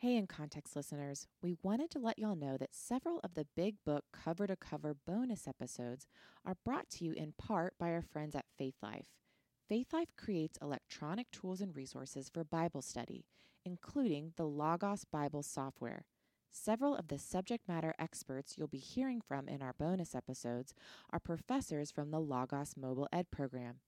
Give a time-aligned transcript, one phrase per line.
[0.00, 3.74] Hey, in context listeners, we wanted to let y'all know that several of the Big
[3.84, 6.06] Book cover to cover bonus episodes
[6.46, 9.06] are brought to you in part by our friends at Faithlife.
[9.68, 13.24] Faith Life creates electronic tools and resources for Bible study,
[13.64, 16.04] including the Logos Bible software.
[16.48, 20.74] Several of the subject matter experts you'll be hearing from in our bonus episodes
[21.10, 23.80] are professors from the Logos Mobile Ed program.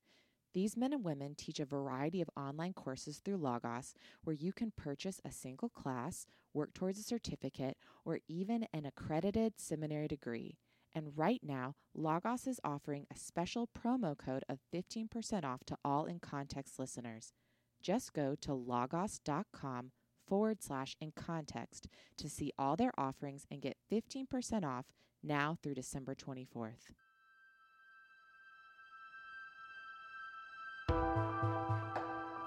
[0.53, 3.95] These men and women teach a variety of online courses through Logos
[4.25, 9.61] where you can purchase a single class, work towards a certificate, or even an accredited
[9.61, 10.59] seminary degree.
[10.92, 16.06] And right now, Logos is offering a special promo code of 15% off to all
[16.06, 17.33] in context listeners.
[17.80, 19.92] Just go to logos.com
[20.27, 21.87] forward slash in context
[22.17, 24.87] to see all their offerings and get 15% off
[25.23, 26.92] now through December 24th.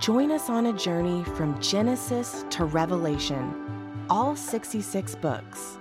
[0.00, 5.78] Join us on a journey from Genesis to Revelation, all 66 books.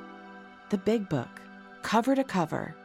[0.70, 1.30] The Big Book,
[1.84, 2.76] cover to cover.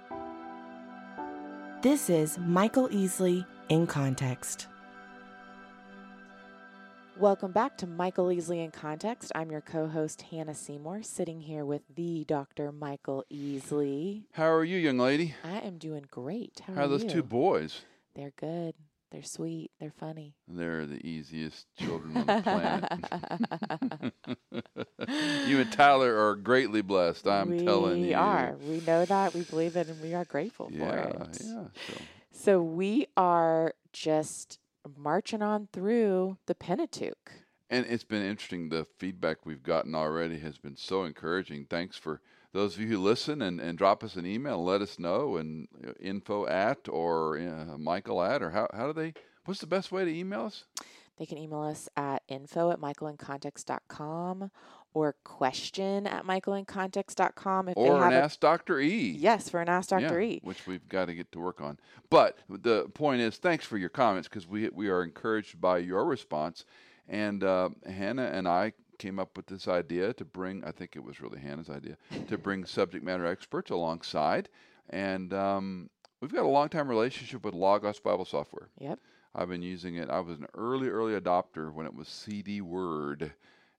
[1.80, 4.69] This is Michael Easley in Context.
[7.19, 9.33] Welcome back to Michael Easley in Context.
[9.34, 12.72] I'm your co host, Hannah Seymour, sitting here with the Dr.
[12.72, 14.24] Michael Easley.
[14.33, 15.34] How are you, young lady?
[15.44, 16.61] I am doing great.
[16.67, 17.11] How, How are are those you?
[17.11, 17.83] two boys?
[18.14, 18.74] They're good.
[19.12, 19.70] They're sweet.
[19.78, 20.34] They're funny.
[20.48, 24.14] They're the easiest children on the planet.
[25.46, 27.27] you and Tyler are greatly blessed.
[27.28, 28.06] I'm we telling you.
[28.06, 28.56] We are.
[28.66, 29.34] We know that.
[29.34, 31.40] We believe it, and we are grateful for Yeah, it.
[31.44, 31.64] yeah.
[31.74, 31.94] So
[32.33, 34.58] So we are just
[34.96, 37.33] marching on through the Pentateuch.
[37.68, 38.70] And it's been interesting.
[38.70, 41.67] The feedback we've gotten already has been so encouraging.
[41.68, 42.22] Thanks for
[42.52, 45.36] those of you who listen and, and drop us an email and let us know
[45.36, 45.68] and
[46.01, 49.14] info at or uh, Michael at or how, how do they,
[49.45, 50.64] what's the best way to email us?
[51.18, 54.51] They can email us at info at michaelincontext.com
[54.95, 58.80] or question at michaelincontext.com if Or they an have a, Ask Dr.
[58.80, 59.17] E.
[59.19, 60.20] Yes, for an Ask Dr.
[60.20, 60.40] Yeah, E.
[60.42, 61.79] which we've got to get to work on.
[62.11, 66.05] But the point is, thanks for your comments because we we are encouraged by your
[66.05, 66.64] response.
[67.08, 70.63] And uh, Hannah and I came up with this idea to bring.
[70.64, 71.96] I think it was really Hannah's idea
[72.29, 74.48] to bring subject matter experts alongside.
[74.90, 75.90] And um,
[76.20, 78.68] we've got a long time relationship with Logos Bible Software.
[78.79, 79.01] Yep.
[79.35, 80.08] I've been using it.
[80.08, 83.33] I was an early, early adopter when it was CD Word,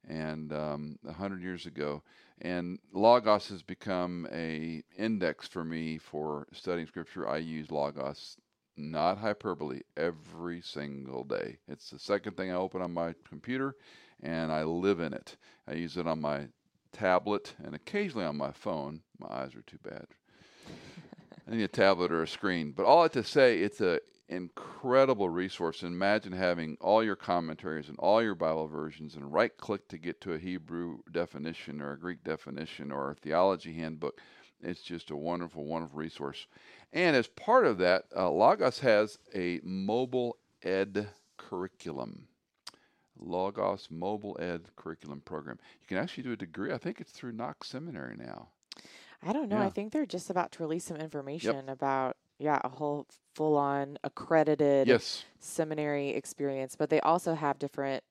[0.10, 2.04] and um, a hundred years ago.
[2.42, 7.30] And Logos has become a index for me for studying Scripture.
[7.30, 8.36] I use Logos,
[8.76, 11.60] not hyperbole, every single day.
[11.70, 13.76] It's the second thing I open on my computer,
[14.24, 15.36] and I live in it.
[15.68, 16.48] I use it on my
[16.92, 19.02] tablet and occasionally on my phone.
[19.20, 20.06] My eyes are too bad.
[21.48, 22.72] I need a tablet or a screen.
[22.72, 25.84] But all have to say, it's an incredible resource.
[25.84, 30.22] Imagine having all your commentaries and all your Bible versions and right click to get
[30.22, 34.22] to a Hebrew definition or a Greek definition or a theology handbook.
[34.62, 36.48] It's just a wonderful, wonderful resource.
[36.94, 42.28] And as part of that, uh, Logos has a mobile ed curriculum.
[43.20, 45.60] Logos Mobile Ed Curriculum Program.
[45.82, 46.72] You can actually do a degree.
[46.74, 48.50] I think it's through Knox Seminary now.
[49.26, 49.58] I don't know.
[49.60, 49.66] Yeah.
[49.66, 53.98] I think they're just about to release some information about, yeah, a whole full on
[54.04, 55.24] accredited Yes.
[55.40, 58.04] seminary experience, but they also have different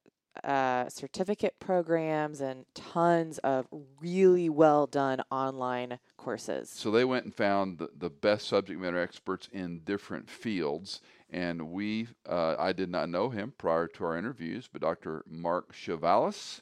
[0.45, 3.67] uh, certificate programs and tons of
[4.01, 6.71] really well done online courses.
[6.71, 11.72] So they went and found the, the best subject matter experts in different fields, and
[11.72, 15.25] we uh, I did not know him prior to our interviews, but Dr.
[15.26, 16.60] Mark Chavalas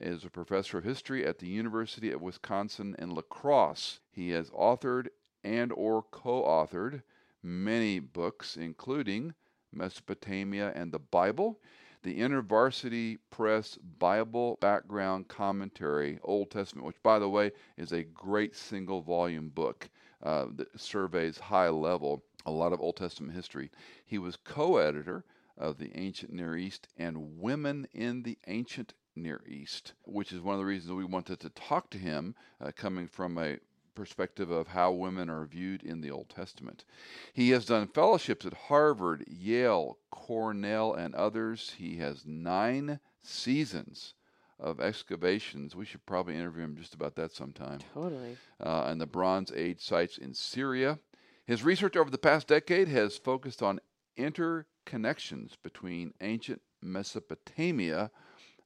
[0.00, 4.00] is a professor of history at the University of Wisconsin in La Crosse.
[4.10, 5.08] He has authored
[5.44, 7.02] and or co-authored
[7.42, 9.34] many books, including
[9.72, 11.58] Mesopotamia and the Bible,
[12.02, 18.54] the InterVarsity Press Bible Background Commentary, Old Testament, which, by the way, is a great
[18.54, 19.88] single volume book
[20.22, 23.70] uh, that surveys high level a lot of Old Testament history.
[24.04, 25.24] He was co editor
[25.56, 30.54] of the Ancient Near East and Women in the Ancient Near East, which is one
[30.54, 33.58] of the reasons we wanted to talk to him, uh, coming from a
[33.94, 36.84] perspective of how women are viewed in the Old Testament.
[37.32, 41.74] He has done fellowships at Harvard, Yale, Cornell, and others.
[41.76, 44.14] He has nine seasons
[44.58, 45.76] of excavations.
[45.76, 47.80] We should probably interview him just about that sometime.
[47.92, 48.36] Totally.
[48.60, 50.98] Uh, and the Bronze Age sites in Syria.
[51.44, 53.80] His research over the past decade has focused on
[54.16, 58.10] interconnections between ancient Mesopotamia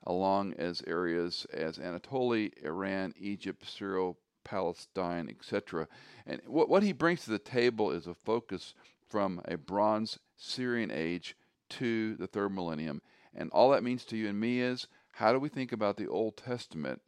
[0.06, 4.12] along as areas as Anatolia, Iran, Egypt, Syria,
[4.44, 5.88] Palestine, etc.
[6.26, 8.74] And what, what he brings to the table is a focus
[9.08, 11.36] from a Bronze Syrian age
[11.70, 13.02] to the third millennium.
[13.34, 16.08] And all that means to you and me is how do we think about the
[16.08, 17.02] Old Testament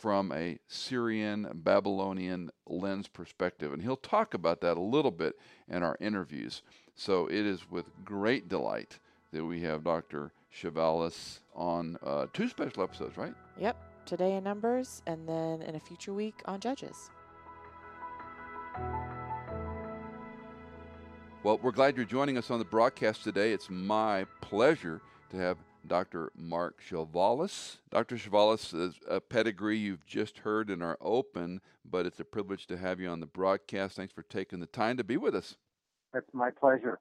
[0.00, 3.72] from a Syrian Babylonian lens perspective?
[3.72, 5.38] And he'll talk about that a little bit
[5.68, 6.62] in our interviews.
[6.94, 8.98] So it is with great delight
[9.32, 10.32] that we have Dr.
[10.54, 13.34] Chavalas on uh, two special episodes, right?
[13.58, 13.76] Yep.
[14.06, 17.10] Today in Numbers, and then in a future week on Judges.
[21.42, 23.52] Well, we're glad you're joining us on the broadcast today.
[23.52, 25.00] It's my pleasure
[25.30, 25.56] to have
[25.86, 26.30] Dr.
[26.36, 27.78] Mark Chavalas.
[27.90, 28.16] Dr.
[28.16, 32.76] Chavalas is a pedigree you've just heard in our open, but it's a privilege to
[32.76, 33.96] have you on the broadcast.
[33.96, 35.56] Thanks for taking the time to be with us.
[36.14, 36.98] It's my pleasure.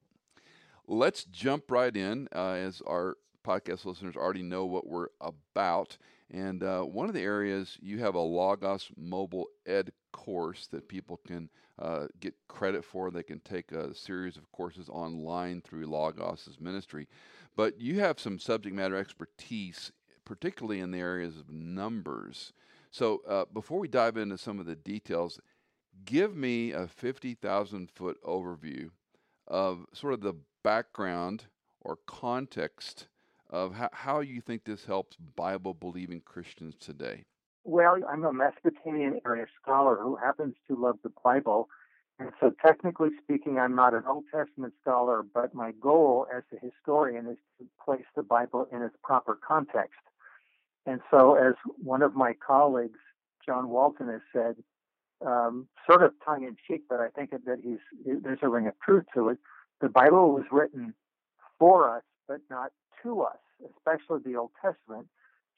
[0.88, 5.98] Let's jump right in, uh, as our podcast listeners already know what we're about.
[6.31, 11.20] And uh, one of the areas you have a Logos Mobile Ed course that people
[11.26, 11.50] can
[11.80, 13.10] uh, get credit for.
[13.10, 17.08] They can take a series of courses online through Logos's ministry.
[17.56, 19.92] But you have some subject matter expertise,
[20.25, 22.54] particularly in the areas of numbers.
[22.92, 25.40] So uh, before we dive into some of the details,
[26.06, 28.90] give me a 50,000 foot overview
[29.48, 31.46] of sort of the background
[31.81, 33.07] or context
[33.50, 37.25] of how, how you think this helps Bible believing Christians today.
[37.63, 41.68] Well, I'm a Mesopotamian area scholar who happens to love the Bible.
[42.19, 46.63] And so, technically speaking, I'm not an Old Testament scholar, but my goal as a
[46.63, 50.01] historian is to place the Bible in its proper context.
[50.86, 53.00] And so, as one of my colleagues,
[53.45, 54.56] John Walton, has said,
[55.25, 58.74] um, sort of tongue in cheek, but I think that he's there's a ring of
[58.83, 59.38] truth to it.
[59.80, 60.94] The Bible was written
[61.57, 62.71] for us, but not
[63.04, 65.07] to us, especially the Old Testament.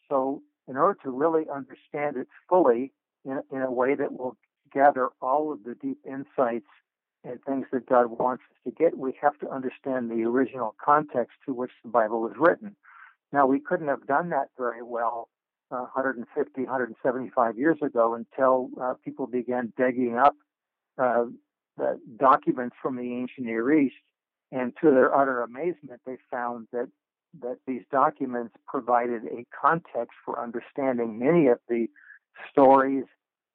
[0.10, 2.92] So, in order to really understand it fully
[3.26, 4.38] in, in a way that will
[4.74, 6.68] gather all of the deep insights
[7.24, 11.38] and things that God wants us to get, we have to understand the original context
[11.46, 12.76] to which the Bible was written.
[13.32, 15.30] Now, we couldn't have done that very well
[15.72, 20.36] uh, 150, 175 years ago until uh, people began digging up
[20.98, 21.26] uh,
[21.78, 23.96] the documents from the ancient Near East.
[24.52, 26.90] And to their utter amazement, they found that
[27.40, 31.88] that these documents provided a context for understanding many of the
[32.52, 33.06] stories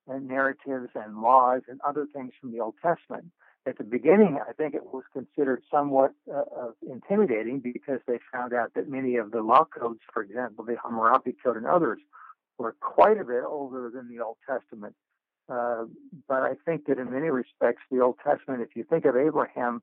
[0.08, 3.26] and narratives and laws and other things from the Old Testament.
[3.66, 8.74] At the beginning, I think it was considered somewhat uh, intimidating because they found out
[8.74, 11.98] that many of the law codes, for example, the Hammurabi Code and others,
[12.58, 14.94] were quite a bit older than the Old Testament.
[15.48, 15.84] Uh,
[16.28, 19.82] but I think that in many respects, the Old Testament, if you think of Abraham,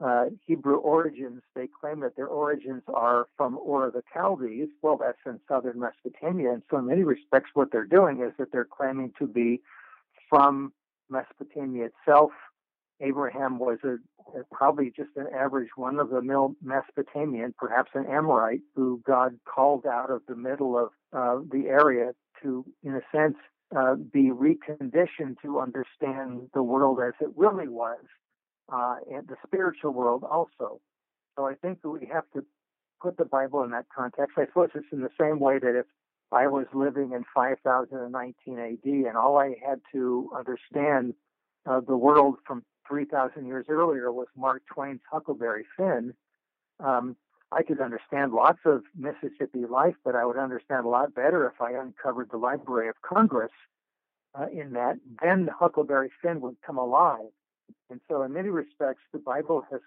[0.00, 4.68] uh, Hebrew origins, they claim that their origins are from Ur of the Chaldees.
[4.82, 6.52] Well, that's in southern Mesopotamia.
[6.52, 9.60] And so, in many respects, what they're doing is that they're claiming to be
[10.28, 10.72] from
[11.08, 12.32] Mesopotamia itself.
[13.00, 13.96] Abraham was a,
[14.38, 19.38] a probably just an average one of the mill Mesopotamian, perhaps an Amorite, who God
[19.44, 22.12] called out of the middle of uh, the area
[22.42, 23.36] to, in a sense,
[23.76, 27.98] uh, be reconditioned to understand the world as it really was
[28.72, 30.80] uh, and the spiritual world also.
[31.36, 32.44] So I think that we have to
[33.00, 34.38] put the Bible in that context.
[34.38, 35.86] I suppose it's in the same way that if
[36.32, 41.14] I was living in 5019 AD and all I had to understand
[41.66, 46.14] uh, the world from 3,000 years earlier was Mark Twain's Huckleberry Finn,
[46.80, 47.16] um,
[47.52, 51.60] I could understand lots of Mississippi life, but I would understand a lot better if
[51.60, 53.52] I uncovered the Library of Congress
[54.34, 54.96] uh, in that.
[55.22, 57.30] Then the Huckleberry Finn would come alive.
[57.90, 59.80] And so, in many respects, the Bible has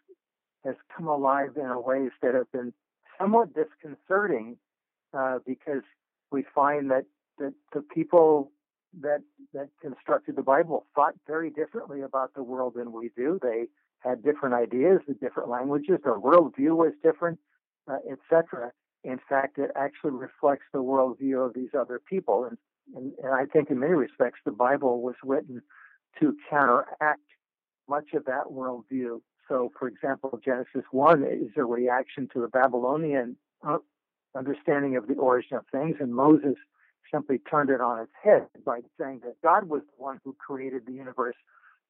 [0.65, 2.73] has come alive in ways that have been
[3.19, 4.57] somewhat disconcerting
[5.13, 5.83] uh, because
[6.31, 7.05] we find that,
[7.39, 8.51] that the people
[9.01, 9.21] that
[9.53, 13.39] that constructed the Bible thought very differently about the world than we do.
[13.41, 13.65] They
[13.99, 17.39] had different ideas, the different languages, their worldview was different,
[17.89, 18.71] uh, etc.
[19.03, 22.57] In fact, it actually reflects the worldview of these other people, and,
[22.95, 25.61] and, and I think in many respects the Bible was written
[26.19, 27.21] to counteract
[27.89, 29.21] much of that worldview.
[29.47, 33.77] So, for example, Genesis 1 is a reaction to the Babylonian uh,
[34.35, 36.55] understanding of the origin of things, and Moses
[37.11, 40.85] simply turned it on its head by saying that God was the one who created
[40.85, 41.35] the universe,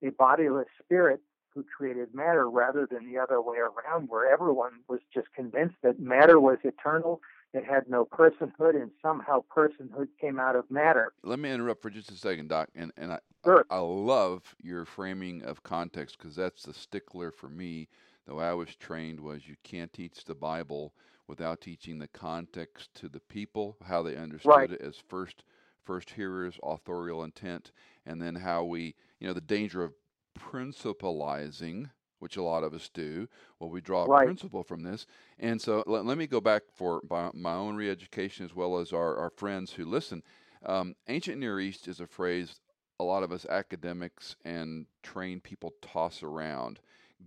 [0.04, 5.00] a bodiless spirit who created matter, rather than the other way around, where everyone was
[5.12, 7.20] just convinced that matter was eternal
[7.54, 11.14] It had no personhood, and somehow personhood came out of matter.
[11.24, 12.70] Let me interrupt for just a second, Doc.
[12.76, 13.66] And and I Sure.
[13.70, 17.88] I love your framing of context because that's the stickler for me.
[18.26, 20.94] The way I was trained was you can't teach the Bible
[21.28, 24.72] without teaching the context to the people, how they understood Right.
[24.72, 25.44] it as first
[25.84, 27.72] first hearers, authorial intent,
[28.06, 29.94] and then how we, you know, the danger of
[30.38, 31.90] principalizing,
[32.20, 33.28] which a lot of us do.
[33.60, 35.06] Well, we draw a principle from this,
[35.40, 39.18] and so let, let me go back for my own re-education as well as our,
[39.18, 40.24] our friends who listen.
[40.66, 42.60] Um, ancient Near East is a phrase
[43.00, 46.80] a lot of us academics and trained people toss around.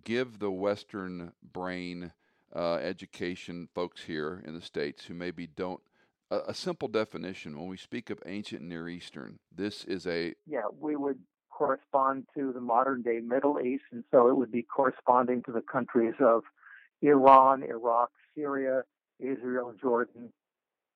[0.04, 2.12] Give the Western brain
[2.54, 5.80] uh, education folks here in the States who maybe don't
[6.30, 7.58] a simple definition.
[7.58, 11.18] When we speak of ancient Near Eastern, this is a Yeah, we would
[11.60, 15.60] correspond to the modern day Middle East, and so it would be corresponding to the
[15.60, 16.42] countries of
[17.02, 18.82] Iran, Iraq, Syria,
[19.18, 20.32] Israel, Jordan,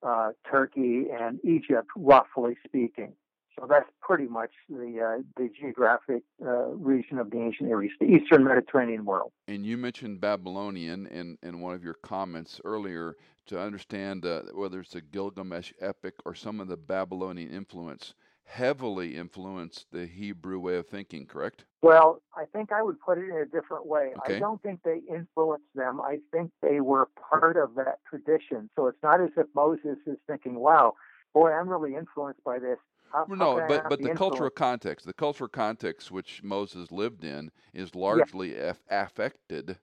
[0.02, 3.12] uh, Turkey, and Egypt, roughly speaking.
[3.58, 7.96] So that's pretty much the uh, the geographic uh, region of the ancient Near East,
[8.00, 9.32] the Eastern Mediterranean world.
[9.46, 13.16] And you mentioned Babylonian in, in one of your comments earlier
[13.46, 18.14] to understand uh, whether it's the Gilgamesh epic or some of the Babylonian influence
[18.44, 21.64] heavily influenced the Hebrew way of thinking, correct?
[21.82, 24.12] Well, I think I would put it in a different way.
[24.24, 24.36] Okay.
[24.36, 26.00] I don't think they influenced them.
[26.00, 28.70] I think they were part of that tradition.
[28.76, 30.94] So it's not as if Moses is thinking, "Wow,
[31.34, 32.78] boy, I'm really influenced by this."
[33.12, 37.22] How, Well, how no, but but the cultural context, the cultural context which Moses lived
[37.22, 39.78] in, is largely aff- affected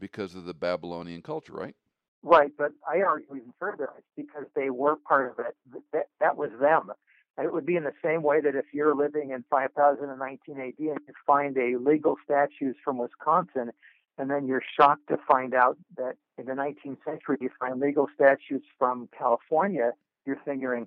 [0.00, 1.76] because of the Babylonian culture, right?
[2.22, 3.90] Right, but I argue even further.
[3.98, 5.56] It's because they were part of it.
[5.92, 6.92] That that was them.
[7.36, 10.64] And it would be in the same way that if you're living in 5019 AD
[10.78, 13.72] and you find a legal statutes from Wisconsin,
[14.18, 18.08] and then you're shocked to find out that in the 19th century you find legal
[18.14, 19.92] statutes from California,
[20.26, 20.86] you're figuring,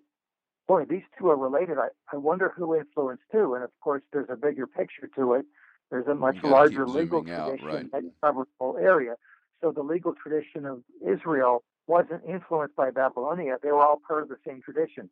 [0.67, 1.77] boy, these two are related.
[1.79, 3.55] I, I wonder who influenced who.
[3.55, 5.45] And of course, there's a bigger picture to it.
[5.89, 7.91] There's a much larger legal zooming out, tradition right.
[7.91, 9.15] that covers the whole area.
[9.61, 13.57] So the legal tradition of Israel wasn't influenced by Babylonia.
[13.61, 15.09] They were all part of the same tradition.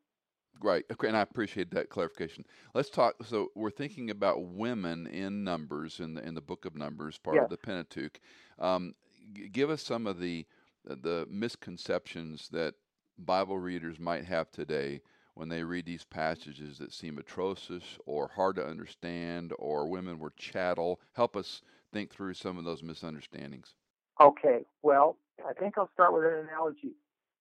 [0.61, 0.85] Right.
[0.91, 2.45] Okay, and I appreciate that clarification.
[2.73, 3.15] Let's talk.
[3.25, 7.35] So we're thinking about women in Numbers in the in the Book of Numbers, part
[7.35, 7.43] Yes.
[7.45, 8.19] of the Pentateuch.
[8.59, 8.95] Um,
[9.33, 10.45] g- give us some of the
[10.85, 12.75] the misconceptions that
[13.17, 15.01] Bible readers might have today
[15.33, 20.33] when they read these passages that seem atrocious or hard to understand, or women were
[20.37, 21.01] chattel.
[21.13, 23.73] Help us think through some of those misunderstandings.
[24.21, 26.93] Okay, well, I think I'll start with an analogy.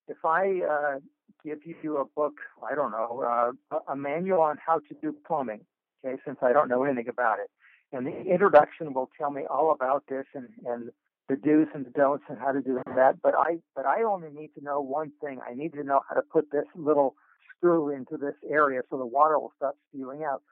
[0.08, 0.98] If I uh,
[1.44, 2.34] give you a book,
[2.68, 3.22] I don't know,
[3.70, 5.60] uh, a- manual on how to do plumbing,
[6.04, 7.50] okay, since I don't know anything about it,
[7.92, 10.90] and the introduction will tell me all about this and, and
[11.28, 14.30] the do's and the don'ts and how to do that, but I but I only
[14.30, 15.40] need to know one thing.
[15.48, 17.14] I need to know how to put this little
[17.56, 20.42] screw into this area so the water will stop spewing out.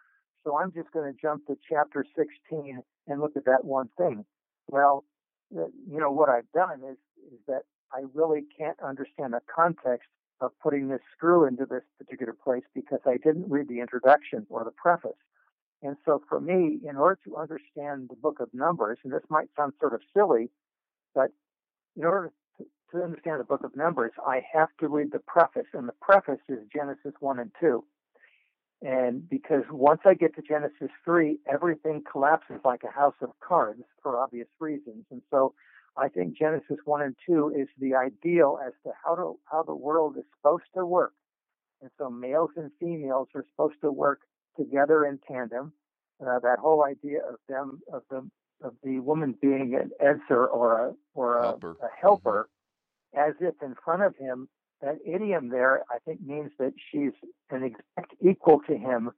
[0.45, 4.25] So I'm just going to jump to chapter 16 and look at that one thing.
[4.69, 5.05] Well,
[5.51, 6.97] you know what I've done is
[7.33, 10.09] is that I really can't understand the context
[10.41, 14.65] of putting this screw into this particular place because I didn't read the introduction or
[14.65, 15.19] the preface.
[15.83, 19.49] And so for me, in order to understand the book of Numbers, and this might
[19.57, 20.51] sound sort of silly,
[21.15, 21.31] but
[21.97, 22.67] in order to,
[23.03, 26.59] understand the book of Numbers, I have to read the preface, and the preface is
[26.75, 27.85] Genesis 1 and 2.
[28.83, 33.83] And because once I get to Genesis 3, everything collapses like a house of cards
[34.03, 35.05] for obvious reasons.
[35.11, 35.55] And so
[35.97, 39.75] I think Genesis 1 and 2 is the ideal as to how to, how the
[39.75, 41.13] world is supposed to work.
[41.83, 44.21] And so males and females are supposed to work
[44.57, 45.73] together in tandem.
[46.21, 48.29] Uh, that whole idea of them of the
[48.63, 51.77] of the woman being an ezer or a or a Helper.
[51.83, 52.49] a helper,
[53.15, 54.49] as if in front of him.
[54.83, 57.13] That idiom there, I think, means that she's
[57.51, 59.11] an exact equal to him,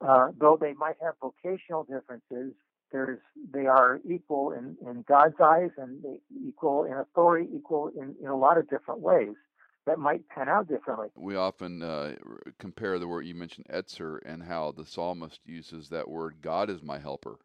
[0.00, 2.54] uh, though they might have vocational differences.
[2.92, 3.18] There's
[3.52, 6.02] they are equal in, in God's eyes, and
[6.46, 9.34] equal in authority, equal in, in a lot of different ways
[9.86, 11.08] that might pan out differently.
[11.16, 12.14] We often uh,
[12.58, 16.82] compare the word you mentioned, Ezer, and how the psalmist uses that word, God is
[16.82, 17.38] my helper.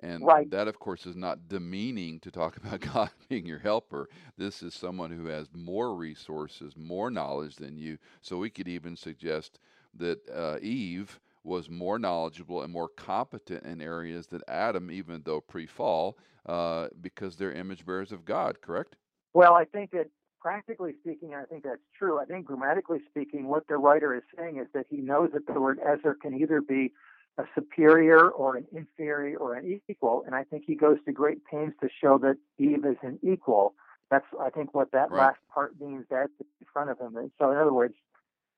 [0.00, 0.48] And Right.
[0.50, 4.08] that, of course, is not demeaning to talk about God being your helper.
[4.36, 7.98] This is someone who has more resources, more knowledge than you.
[8.20, 9.58] So we could even suggest
[9.94, 15.40] that uh, Eve was more knowledgeable and more competent in areas than Adam, even though
[15.40, 18.96] pre fall, uh, because they're image bearers of God, correct?
[19.34, 20.08] Well, I think that
[20.40, 22.18] practically speaking, I think that's true.
[22.20, 25.60] I think grammatically speaking, what the writer is saying is that he knows that the
[25.60, 26.92] word Ezer can either be
[27.38, 30.24] a superior or an inferior or an equal.
[30.26, 33.74] And I think he goes to great pains to show that Eve is an equal.
[34.10, 35.26] That's I think what that Right.
[35.26, 36.06] last part means.
[36.10, 37.16] That's in front of him.
[37.16, 37.94] And so in other words,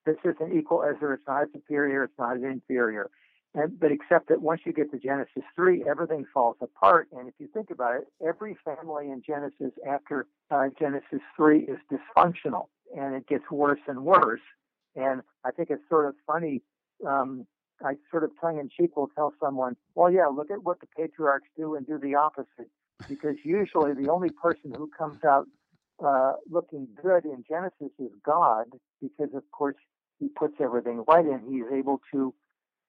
[0.07, 1.15] this isn't equal Ezer.
[1.15, 2.05] It's not superior.
[2.05, 3.11] It's not inferior.
[3.55, 7.09] And, but except that once you get to Genesis 3, everything falls apart.
[7.13, 11.79] And if you think about it, every family in Genesis after uh, Genesis 3 is
[11.91, 12.67] dysfunctional
[12.97, 14.41] and it gets worse and worse.
[14.95, 16.63] And I think it's sort of funny.
[17.07, 17.47] Um,
[17.85, 20.87] I sort of tongue in cheek will tell someone, well, yeah, look at what the
[20.97, 22.71] patriarchs do and do the opposite.
[23.09, 25.47] Because usually the only person who comes out
[26.05, 28.67] uh, looking good in Genesis is God,
[29.01, 29.77] because of course
[30.21, 32.33] he puts everything right and he's able to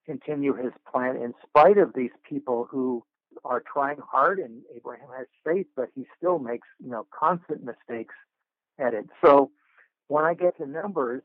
[0.06, 3.02] continue his plan in spite of these people who
[3.44, 8.14] are trying hard and Abraham has faith, but he still makes, you know, constant mistakes
[8.78, 9.06] at it.
[9.24, 9.50] So
[10.08, 11.22] when I get to numbers,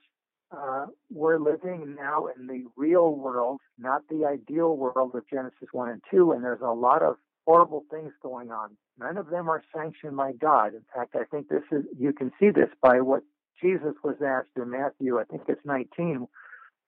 [0.55, 5.89] uh, we're living now in the real world, not the ideal world of Genesis 1
[5.89, 8.77] and 2, and there's a lot of horrible things going on.
[8.97, 10.73] None of them are sanctioned by God.
[10.73, 13.23] In fact, I think this is, you can see this by what
[13.61, 16.27] Jesus was asked in Matthew, I think it's 19,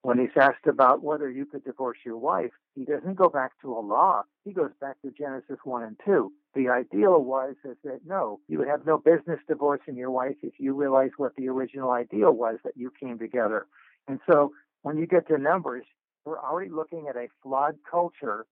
[0.02, 3.74] when he's asked about whether you could divorce your wife, he doesn't go back to
[3.74, 4.24] a law.
[4.46, 6.32] He goes back to Genesis 1 and 2.
[6.56, 10.54] The ideal was is that no, you would have no business divorcing your wife if
[10.58, 13.68] you realize what the original ideal was that you came together.
[14.08, 15.86] And so when you get to numbers,
[16.26, 18.46] we're already looking at a flawed culture.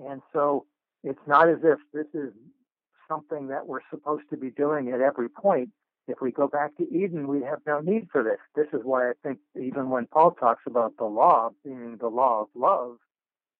[0.00, 0.66] And so
[1.04, 2.32] it's not as if this is
[3.08, 5.70] something that we're supposed to be doing at every point.
[6.08, 8.38] If we go back to Eden, we have no need for this.
[8.56, 12.42] This is why I think even when Paul talks about the law being the law
[12.42, 12.96] of love,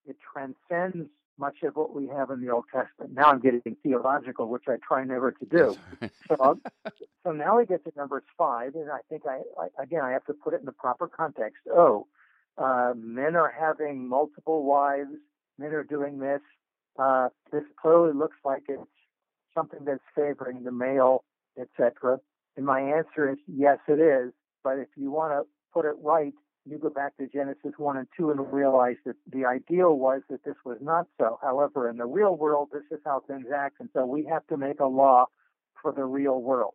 [0.07, 3.15] it transcends much of what we have in the Old Testament.
[3.15, 5.77] Now I'm getting theological, which I try never to do.
[6.29, 6.61] so,
[7.25, 10.25] so now we get to Numbers five, and I think I, I again I have
[10.27, 11.63] to put it in the proper context.
[11.71, 12.07] Oh,
[12.59, 15.11] uh, men are having multiple wives.
[15.59, 16.41] Men are doing this.
[16.99, 18.83] Uh, this clearly looks like it's
[19.55, 21.25] something that's favoring the male,
[21.59, 22.21] etc.
[22.61, 24.35] And my answer is yes, it is.
[24.63, 26.35] But if you want to put it right,
[26.67, 30.45] you go back to Genesis 1 and 2 and realize that the ideal was that
[30.45, 31.39] this was not so.
[31.41, 33.77] However, in the real world, this is how things act.
[33.81, 35.25] And so we have to make a law
[35.81, 36.75] for the real world.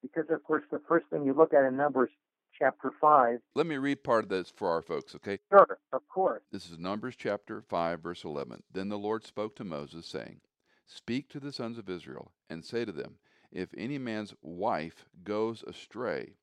[0.00, 2.10] Because, of course, the first thing you look at in Numbers
[2.56, 3.40] chapter 5.
[3.56, 5.40] Let me read part of this for our folks, okay?
[5.50, 6.42] Sure, of course.
[6.52, 8.62] This is Numbers chapter 5, verse 11.
[8.72, 10.40] Then the Lord spoke to Moses, saying,
[10.86, 13.16] Speak to the sons of Israel, and say to them,
[13.52, 16.36] If any man's wife goes astray,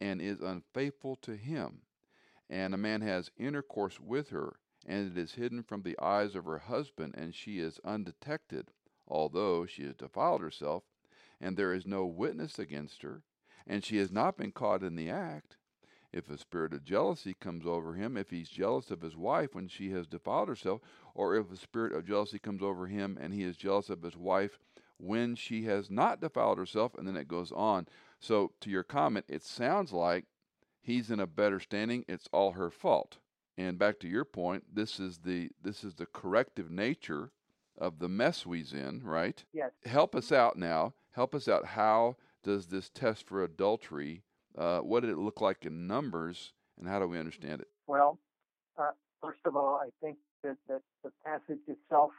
[0.00, 1.82] and is unfaithful to him,
[2.48, 6.44] and a man has intercourse with her, and it is hidden from the eyes of
[6.44, 8.70] her husband, and she is undetected,
[9.08, 10.84] although she has defiled herself,
[11.40, 13.24] and there is no witness against her,
[13.66, 15.56] and she has not been caught in the act,
[16.12, 19.66] if a spirit of jealousy comes over him, if he's jealous of his wife when
[19.66, 20.80] she has defiled herself,
[21.14, 24.16] or if a spirit of jealousy comes over him and he is jealous of his
[24.16, 24.58] wife
[25.02, 27.88] when she has not defiled herself, and then it goes on.
[28.20, 30.26] So, to your comment, it sounds like
[30.80, 32.04] he's in a better standing.
[32.08, 33.18] It's all her fault.
[33.58, 37.32] And back to your point, this is the this is the corrective nature
[37.76, 39.44] of the mess we's in, right?
[39.52, 39.72] Yes.
[39.84, 40.94] Help us out now.
[41.10, 41.66] Help us out.
[41.66, 44.22] How does this test for adultery?
[44.56, 47.68] Uh, what did it look like in numbers, and how do we understand it?
[47.86, 48.18] Well,
[48.78, 52.12] uh, first of all, I think that, that the passage itself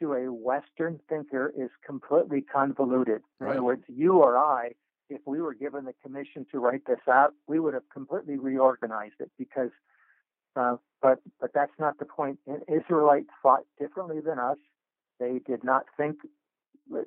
[0.00, 3.22] to a Western thinker is completely convoluted.
[3.40, 3.52] In Right.
[3.52, 4.72] other words, you or I,
[5.08, 9.20] if we were given the commission to write this out, we would have completely reorganized
[9.20, 9.70] it because,
[10.56, 12.38] uh, but but that's not the point.
[12.46, 14.58] And Israelites thought differently than us.
[15.18, 16.18] They did not think.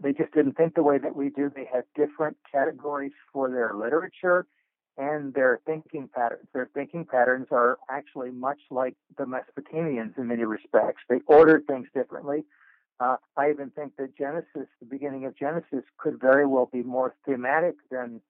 [0.01, 1.49] They just didn't think the way that we do.
[1.49, 4.45] They had different categories for their literature
[4.97, 6.47] and their thinking patterns.
[6.53, 11.01] Their thinking patterns are actually much like the Mesopotamians in many respects.
[11.09, 12.45] They ordered things differently.
[13.03, 17.13] Uh, I even think that Genesis, the beginning of Genesis, could very well be more
[17.25, 18.21] thematic than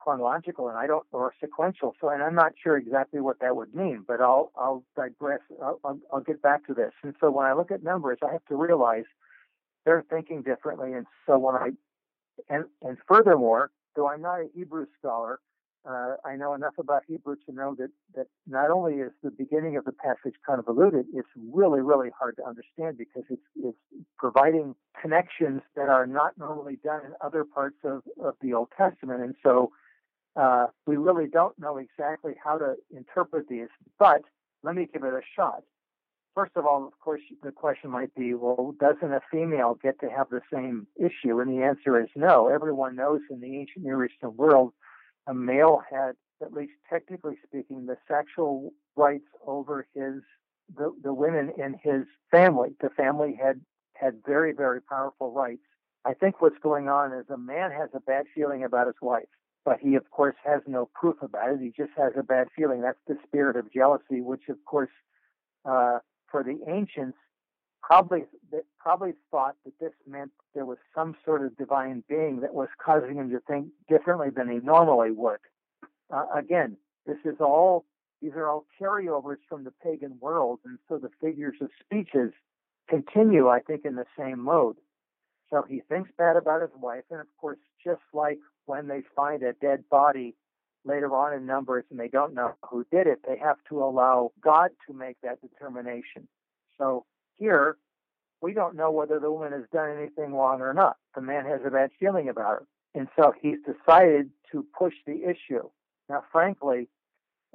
[0.00, 1.94] chronological, and I don't or sequential.
[1.98, 5.40] So, and I'm not sure exactly what that would mean, but I'll I'll digress.
[5.62, 6.92] I'll, I'll, I'll get back to this.
[7.02, 9.04] And so, when I look at numbers, I have to realize
[9.86, 10.92] they're thinking differently.
[10.92, 11.70] And so, when I
[12.50, 15.40] and and furthermore, though I'm not a Hebrew scholar,
[15.88, 19.76] uh, I know enough about Hebrew to know that, that not only is the beginning
[19.76, 23.78] of the passage convoluted, it's really, really hard to understand because it's, it's
[24.18, 29.22] providing connections that are not normally done in other parts of, of the Old Testament.
[29.22, 29.72] And so
[30.36, 34.22] uh, we really don't know exactly how to interpret these, but
[34.62, 35.62] let me give it a shot.
[36.34, 40.08] First of all, of course, the question might be, well, doesn't a female get to
[40.08, 41.40] have the same issue?
[41.40, 42.46] And the answer is no.
[42.46, 44.72] Everyone knows in the ancient Near Eastern world,
[45.28, 46.12] a male had,
[46.42, 50.22] at least technically speaking, the sexual rights over his
[50.76, 52.70] the, the women in his family.
[52.80, 53.60] The family had
[53.94, 55.62] had very very powerful rights,
[56.04, 59.28] I think what's going on is a man has a bad feeling about his wife,
[59.64, 61.60] but he, of course, has no proof about it.
[61.60, 62.80] He just has a bad feeling.
[62.80, 64.90] That's the spirit of jealousy, which, of course,
[65.64, 65.98] uh,
[66.30, 67.18] for the ancients,
[67.88, 68.24] probably
[68.78, 73.16] probably thought that this meant there was some sort of divine being that was causing
[73.16, 75.38] him to think differently than he normally would.
[76.12, 77.86] Uh, again, this is all
[78.20, 82.32] these are all carryovers from the pagan world, and so the figures of speeches
[82.90, 84.76] continue, I think, in the same mode.
[85.50, 89.42] So he thinks bad about his wife, and of course, just like when they find
[89.42, 90.34] a dead body
[90.84, 94.32] later on in Numbers and they don't know who did it, they have to allow
[94.42, 96.28] God to make that determination.
[96.76, 97.06] So
[97.38, 97.76] here,
[98.40, 100.96] we don't know whether the woman has done anything wrong or not.
[101.14, 102.66] The man has a bad feeling about her.
[102.94, 105.68] And so he's decided to push the issue.
[106.08, 106.88] Now, frankly,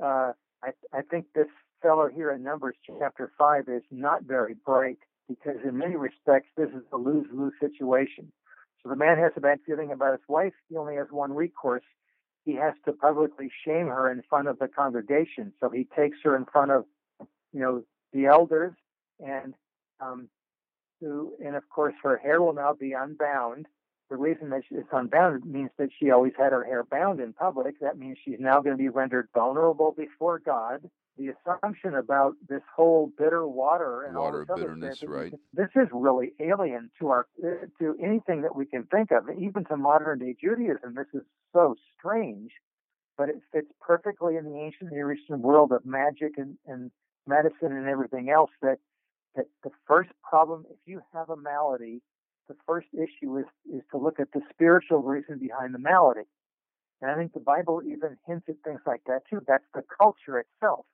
[0.01, 1.47] uh, I, I think this
[1.81, 6.69] fellow here in Numbers chapter 5 is not very bright because, in many respects, this
[6.69, 8.31] is a lose lose situation.
[8.81, 10.53] So the man has a bad feeling about his wife.
[10.69, 11.83] He only has one recourse.
[12.45, 15.53] He has to publicly shame her in front of the congregation.
[15.61, 16.85] So he takes her in front of,
[17.53, 18.73] you know, the elders
[19.19, 19.53] and
[20.03, 20.29] um,
[20.99, 23.67] who, and of course, her hair will now be unbound.
[24.09, 27.79] The reason that it's unbound means that she always had her hair bound in public.
[27.79, 30.89] That means she's now going to be rendered vulnerable before God.
[31.17, 35.33] The assumption about this whole bitter water and water all this bitterness, stuff, right?
[35.53, 37.27] This is really alien to our
[37.79, 40.95] to anything that we can think of, even to modern day Judaism.
[40.95, 41.21] This is
[41.53, 42.51] so strange,
[43.15, 46.89] but it fits perfectly in the ancient Near Eastern world of magic and, and
[47.27, 48.49] medicine and everything else.
[48.63, 48.79] That
[49.35, 52.01] that the first problem, if you have a malady,
[52.47, 56.27] the first issue is, is to look at the spiritual reason behind the malady.
[57.01, 59.41] And I think the Bible even hints at things like that too.
[59.47, 60.85] That's the culture itself.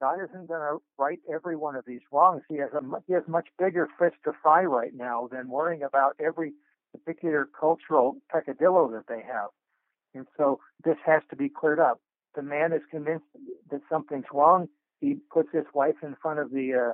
[0.00, 2.42] God isn't going to right every one of these wrongs.
[2.48, 6.16] He has a he has much bigger fish to fry right now than worrying about
[6.22, 6.52] every
[6.92, 9.48] particular cultural peccadillo that they have.
[10.14, 12.00] And so this has to be cleared up.
[12.34, 13.24] The man is convinced
[13.70, 14.68] that something's wrong.
[15.00, 16.92] He puts his wife in front of the uh,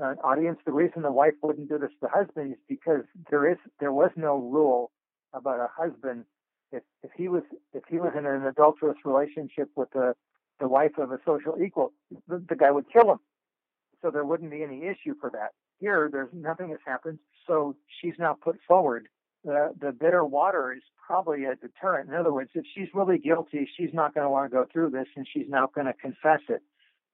[0.00, 3.50] uh, audience, the reason the wife wouldn't do this to the husband is because there
[3.50, 4.90] is there was no rule
[5.32, 6.24] about a husband
[6.72, 10.14] if if he was if he was in an adulterous relationship with the
[10.60, 11.92] the wife of a social equal,
[12.28, 13.18] the, the guy would kill him.
[14.00, 15.50] So there wouldn't be any issue for that.
[15.78, 19.08] Here, there's nothing has happened, so she's now put forward.
[19.44, 22.08] The the bitter water is probably a deterrent.
[22.08, 24.90] In other words, if she's really guilty, she's not going to want to go through
[24.90, 26.62] this, and she's not going to confess it.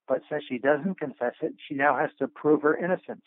[0.09, 3.21] But since she doesn't confess it, she now has to prove her innocence.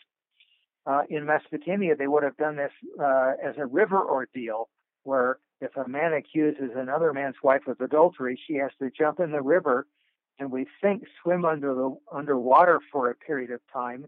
[0.85, 4.67] Uh, in Mesopotamia, they would have done this uh, as a river ordeal,
[5.03, 9.31] where if a man accuses another man's wife of adultery, she has to jump in
[9.31, 9.87] the river
[10.39, 14.05] and we think swim under the underwater for a period of time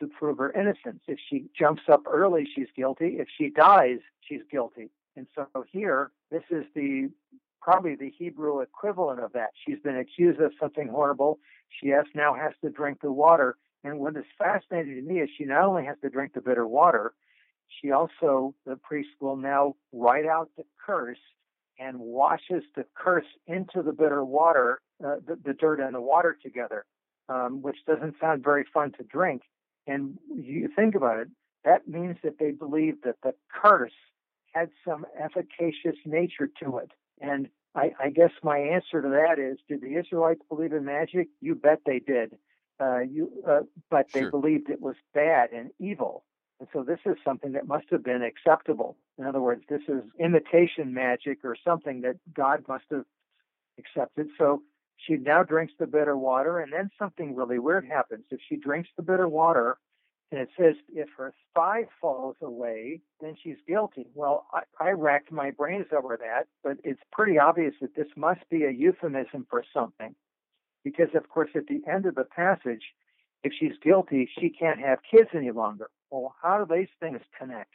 [0.00, 1.02] to prove her innocence.
[1.06, 3.16] If she jumps up early, she's guilty.
[3.18, 4.88] If she dies, she's guilty.
[5.16, 7.10] And so here, this is the
[7.64, 9.50] probably the Hebrew equivalent of that.
[9.66, 11.38] She's been accused of something horrible.
[11.80, 13.56] She has, now has to drink the water.
[13.82, 16.66] And what is fascinating to me is she not only has to drink the bitter
[16.66, 17.14] water,
[17.80, 21.18] she also, the priest will now write out the curse
[21.78, 26.36] and washes the curse into the bitter water, uh, the, the, dirt and the water
[26.40, 26.84] together,
[27.30, 29.42] um, which doesn't sound very fun to drink.
[29.86, 31.28] And you think about it,
[31.64, 33.92] that means that they believe that the curse
[34.52, 36.90] had some efficacious nature to it.
[37.24, 41.28] And I, I, guess my answer to that is: Did the Israelites believe in magic?
[41.40, 42.36] You bet they did.
[42.80, 43.60] Uh, you, uh,
[43.90, 44.30] but they sure.
[44.30, 46.24] believed it was bad and evil,
[46.58, 48.96] and so this is something that must have been acceptable.
[49.18, 53.04] In other words, this is imitation magic or something that God must have
[53.78, 54.28] accepted.
[54.38, 54.62] So
[54.96, 58.24] she now drinks the bitter water, and then something really weird happens.
[58.30, 59.78] If she drinks the bitter water,
[60.34, 64.08] and it says if her thigh falls away, then she's guilty.
[64.14, 68.40] Well, I, I racked my brains over that, but it's pretty obvious that this must
[68.50, 70.16] be a euphemism for something.
[70.82, 72.82] Because, of course, at the end of the passage,
[73.44, 75.88] if she's guilty, she can't have kids any longer.
[76.10, 77.70] Well, how do these things connect?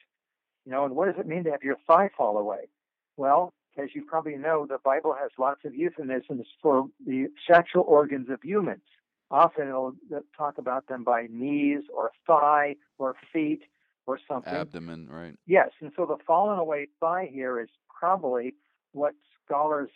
[0.65, 2.67] You know, and what does it mean to have your thigh fall away?
[3.15, 8.29] Well, as you probably know, the Bible has lots of euphemisms for the sexual organs
[8.29, 8.83] of humans.
[9.31, 9.95] Often it'll
[10.35, 13.61] talk about them by knees or thigh or feet
[14.07, 14.53] or something.
[14.53, 15.35] Abdomen, right?
[15.45, 18.55] Yes, and so the fallen away thigh here is probably
[18.93, 19.13] what
[19.45, 19.89] scholars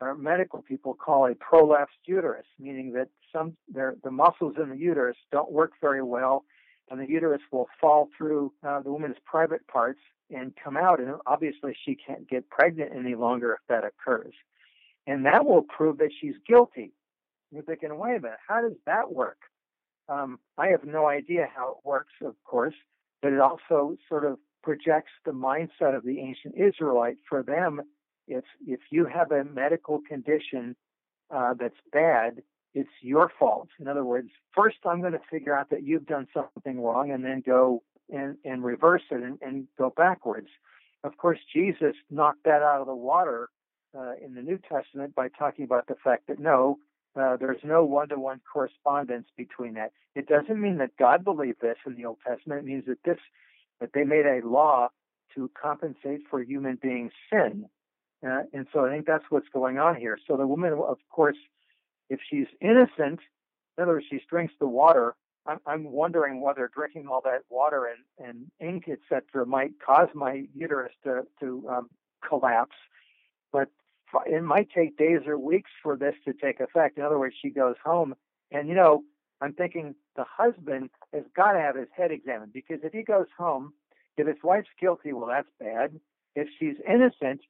[0.00, 5.16] or medical people call a prolapsed uterus, meaning that some the muscles in the uterus
[5.32, 6.44] don't work very well,
[6.90, 11.14] and the uterus will fall through uh, the woman's private parts and come out, and
[11.26, 14.34] obviously she can't get pregnant any longer if that occurs,
[15.08, 16.92] and that will prove that she's guilty
[17.50, 19.38] you're thinking, wait a minute, how does that work?
[20.08, 22.74] Um, I have no idea how it works, of course,
[23.22, 27.16] but it also sort of projects the mindset of the ancient Israelite.
[27.28, 27.80] For them,
[28.28, 30.76] if if you have a medical condition
[31.34, 32.42] uh, that's bad,
[32.74, 33.68] it's your fault.
[33.80, 37.24] In other words, first I'm going to figure out that you've done something wrong, and
[37.24, 37.82] then go
[38.12, 40.48] and, and reverse it and, and go backwards.
[41.02, 43.48] Of course, Jesus knocked that out of the water
[43.96, 46.78] uh, in the New Testament by talking about the fact that no,
[47.16, 49.92] uh, there's no one-to-one correspondence between that.
[50.14, 52.60] It doesn't mean that God believed this in the Old Testament.
[52.60, 53.18] It means that this
[53.80, 54.88] that they made a law
[55.34, 57.66] to compensate for human beings' sin.
[58.26, 60.18] Uh, and so I think that's what's going on here.
[60.26, 61.36] So the woman, of course,
[62.08, 63.20] if she's innocent,
[63.76, 65.14] in other words, she drinks the water.
[65.46, 67.86] I'm, I'm wondering whether drinking all that water
[68.18, 71.90] and, and ink, etc., might cause my uterus to to um,
[72.26, 72.76] collapse.
[73.52, 73.68] But
[74.26, 76.98] it might take days or weeks for this to take effect.
[76.98, 78.14] In other words, she goes home,
[78.50, 79.02] and you know,
[79.40, 83.26] I'm thinking the husband has got to have his head examined because if he goes
[83.36, 83.72] home,
[84.16, 86.00] if his wife's guilty, well, that's bad.
[86.34, 87.40] If she's innocent,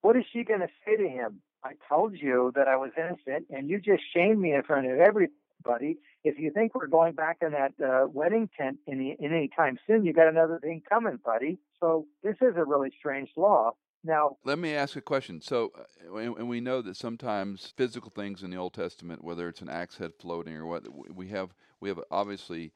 [0.00, 1.40] what is she going to say to him?
[1.64, 4.98] I told you that I was innocent, and you just shamed me in front of
[4.98, 5.98] everybody.
[6.24, 9.78] If you think we're going back in that uh, wedding tent in, in any time
[9.86, 11.58] soon, you got another thing coming, buddy.
[11.80, 13.72] So this is a really strange law.
[14.04, 15.40] Now, let me ask a question.
[15.40, 19.60] So, uh, and we know that sometimes physical things in the Old Testament, whether it's
[19.60, 22.72] an axe head floating or what, we have we have obviously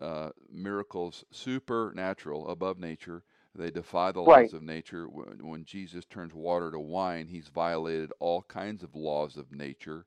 [0.00, 3.22] uh, miracles supernatural above nature.
[3.54, 4.52] They defy the laws right.
[4.52, 5.06] of nature.
[5.08, 10.06] When, when Jesus turns water to wine, he's violated all kinds of laws of nature.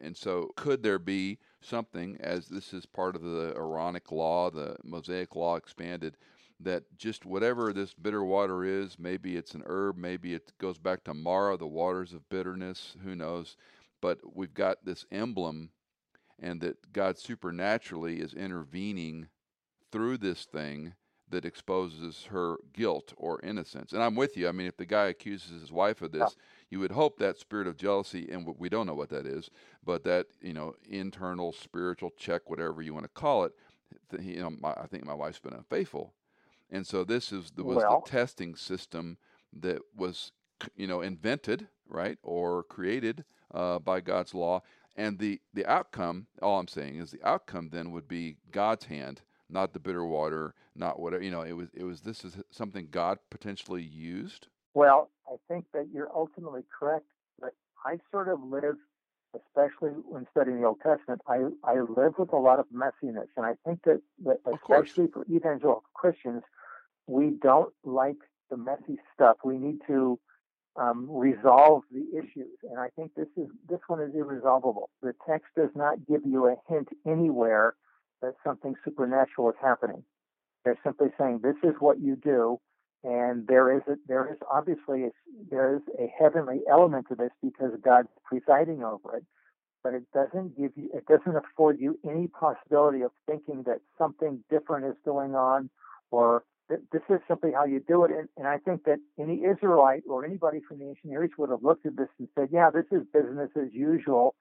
[0.00, 4.76] And so, could there be something, as this is part of the Aaronic law, the
[4.84, 6.16] Mosaic law expanded,
[6.64, 11.04] that just whatever this bitter water is, maybe it's an herb, maybe it goes back
[11.04, 13.56] to Marah, the waters of bitterness, who knows?
[14.00, 15.70] But we've got this emblem,
[16.38, 19.28] and that God supernaturally is intervening
[19.92, 20.94] through this thing
[21.30, 23.92] that exposes her guilt or innocence.
[23.92, 24.48] And I'm with you.
[24.48, 26.36] I mean, if the guy accuses his wife of this,
[26.70, 29.50] you would hope that spirit of jealousy, and we don't know what that is,
[29.84, 33.52] but that you know internal spiritual check, whatever you want to call it.
[34.20, 36.12] You know, my, I think my wife's been unfaithful,
[36.74, 39.16] and so this is the, was well, the testing system
[39.60, 40.32] that was,
[40.74, 44.62] you know, invented, right, or created uh, by God's law.
[44.96, 49.22] And the, the outcome, all I'm saying is the outcome then would be God's hand,
[49.48, 51.22] not the bitter water, not whatever.
[51.22, 54.48] You know, it was it was this is something God potentially used.
[54.74, 57.06] Well, I think that you're ultimately correct,
[57.40, 58.76] but I sort of live
[59.34, 63.26] especially when studying the Old Testament, I, I live with a lot of messiness.
[63.36, 66.42] And I think that, that especially for evangelical Christians,
[67.06, 68.18] we don't like
[68.50, 69.36] the messy stuff.
[69.44, 70.18] We need to
[70.76, 72.58] um, resolve the issues.
[72.68, 74.90] And I think this is this one is irresolvable.
[75.02, 77.74] The text does not give you a hint anywhere
[78.22, 80.02] that something supernatural is happening.
[80.64, 82.58] They're simply saying this is what you do,
[83.04, 85.10] and there is a, there is obviously a,
[85.50, 89.24] there is a heavenly element to this because God's presiding over it.
[89.82, 94.42] But it doesn't give you it doesn't afford you any possibility of thinking that something
[94.50, 95.68] different is going on
[96.10, 98.10] or this is simply how you do it.
[98.10, 101.50] And, and, I think that any Israelite or anybody from the ancient Near East would
[101.50, 104.34] have looked at this and said, yeah, this is business as usual.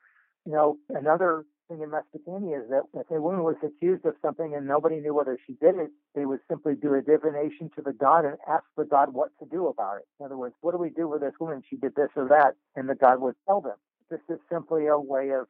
[0.46, 4.54] You know, another thing in Mesopotamia is that if a woman was accused of something
[4.56, 7.94] and nobody knew whether she did it, they would simply do a divination to the
[7.94, 10.06] god and ask the god what to do about it.
[10.20, 11.62] In other words, what do we do with this woman?
[11.70, 13.78] She did this or that, and the god would tell them.
[14.10, 15.48] This is simply a way of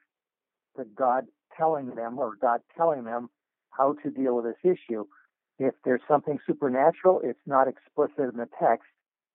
[0.76, 1.26] the god
[1.58, 3.30] telling them or God telling them
[3.70, 5.06] how to deal with this issue.
[5.60, 8.88] If there's something supernatural, it's not explicit in the text,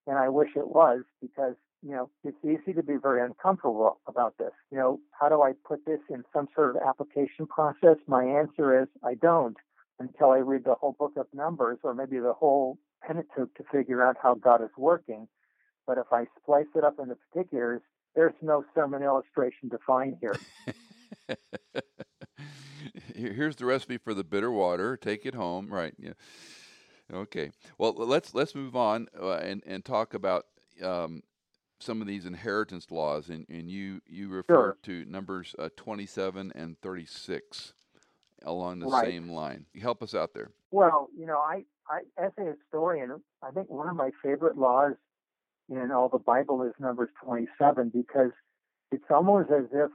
[0.06, 4.36] and I wish it was because you know it's easy to be very uncomfortable about
[4.38, 4.52] this.
[4.70, 7.96] You know, how do I put this in some sort of application process?
[8.06, 9.56] My answer is I don't
[10.00, 14.04] until I read the whole book of Numbers or maybe the whole Pentateuch to figure
[14.04, 15.28] out how God is working.
[15.86, 17.80] But if I splice it up into particulars,
[18.14, 20.36] there's no sermon illustration to find here.
[23.18, 24.96] here's the recipe for the bitter water.
[24.96, 25.94] Take it home, right?
[25.98, 26.12] Yeah.
[27.12, 27.50] Okay.
[27.78, 30.46] Well, let's let's move on uh, and and talk about
[30.82, 31.22] um,
[31.80, 33.28] some of these inheritance laws.
[33.28, 34.76] And, and you you refer sure.
[34.84, 37.72] to numbers uh, 27 and 36
[38.44, 39.06] along the right.
[39.06, 39.66] same line.
[39.80, 40.50] Help us out there.
[40.70, 44.94] Well, you know, I, I as a historian, I think one of my favorite laws
[45.68, 48.30] in all the Bible is Numbers 27 because
[48.90, 49.90] it's almost as if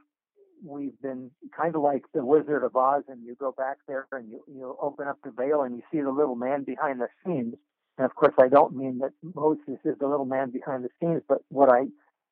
[0.63, 4.30] we've been kind of like the Wizard of Oz, and you go back there and
[4.30, 7.56] you you open up the veil and you see the little man behind the scenes.
[7.97, 11.21] And of course, I don't mean that Moses is the little man behind the scenes,
[11.28, 11.86] but what I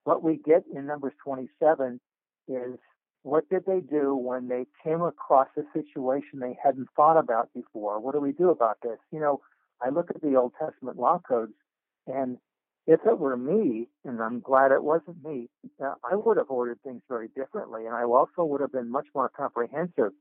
[0.03, 1.99] what we get in Numbers 27
[2.47, 2.79] is
[3.23, 7.99] what did they do when they came across a situation they hadn't thought about before?
[7.99, 8.97] What do we do about this?
[9.11, 9.41] You know,
[9.81, 11.53] I look at the Old Testament law codes,
[12.07, 12.37] and
[12.91, 15.49] if it were me, and I'm glad it wasn't me,
[15.81, 19.07] uh, I would have ordered things very differently, and I also would have been much
[19.15, 20.11] more comprehensive.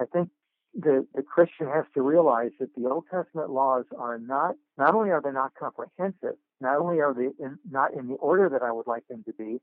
[0.00, 0.30] I think
[0.74, 5.10] the, the Christian has to realize that the Old Testament laws are not, not only
[5.10, 8.72] are they not comprehensive, not only are they in, not in the order that I
[8.72, 9.60] would like them to be,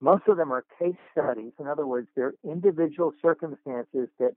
[0.00, 1.52] most of them are case studies.
[1.58, 4.32] In other words, they're individual circumstances that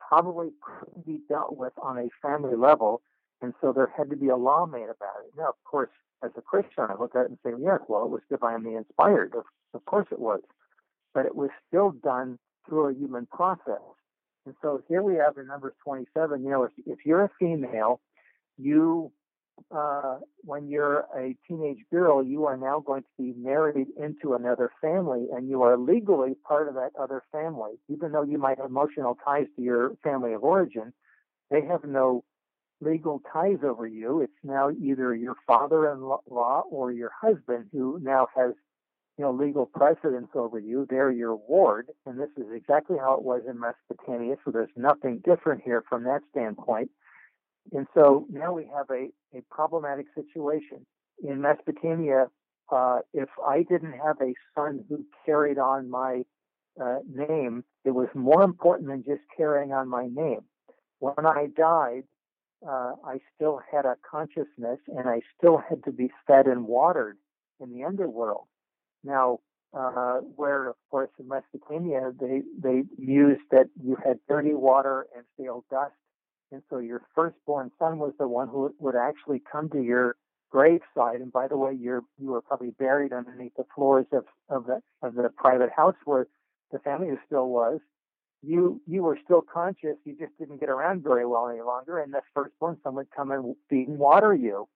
[0.00, 3.02] probably couldn't be dealt with on a family level,
[3.40, 5.32] and so there had to be a law made about it.
[5.36, 5.90] Now, of course,
[6.24, 9.34] as a Christian, I look at it and say, yes, well, it was divinely inspired.
[9.34, 10.40] Of, of course it was.
[11.12, 13.82] But it was still done through a human process.
[14.46, 18.00] And so here we have in Numbers 27, you know, if, if you're a female,
[18.58, 19.12] you,
[19.74, 24.70] uh, when you're a teenage girl, you are now going to be married into another
[24.80, 27.72] family and you are legally part of that other family.
[27.88, 30.92] Even though you might have emotional ties to your family of origin,
[31.50, 32.24] they have no
[32.84, 34.20] legal ties over you.
[34.20, 38.52] It's now either your father-in-law or your husband who now has
[39.16, 40.86] you know, legal precedence over you.
[40.90, 44.36] They're your ward, and this is exactly how it was in Mesopotamia.
[44.44, 46.90] So there's nothing different here from that standpoint.
[47.72, 50.84] And so now we have a, a problematic situation.
[51.22, 52.26] In Mesopotamia,
[52.72, 56.22] uh, if I didn't have a son who carried on my
[56.82, 60.40] uh, name, it was more important than just carrying on my name.
[60.98, 62.02] When I died,
[62.66, 67.16] uh, I still had a consciousness and I still had to be fed and watered
[67.60, 68.46] in the underworld.
[69.02, 69.40] Now,
[69.74, 75.24] uh, where of course in Mesopotamia they they used that you had dirty water and
[75.34, 75.92] stale dust,
[76.52, 80.16] and so your firstborn son was the one who would actually come to your
[80.50, 81.20] graveside.
[81.20, 84.80] And by the way, you're you were probably buried underneath the floors of of the
[85.02, 86.28] of the private house where
[86.70, 87.80] the family still was.
[88.44, 89.96] You you were still conscious.
[90.04, 93.30] You just didn't get around very well any longer, and the firstborn son would come
[93.30, 94.68] and feed and water you.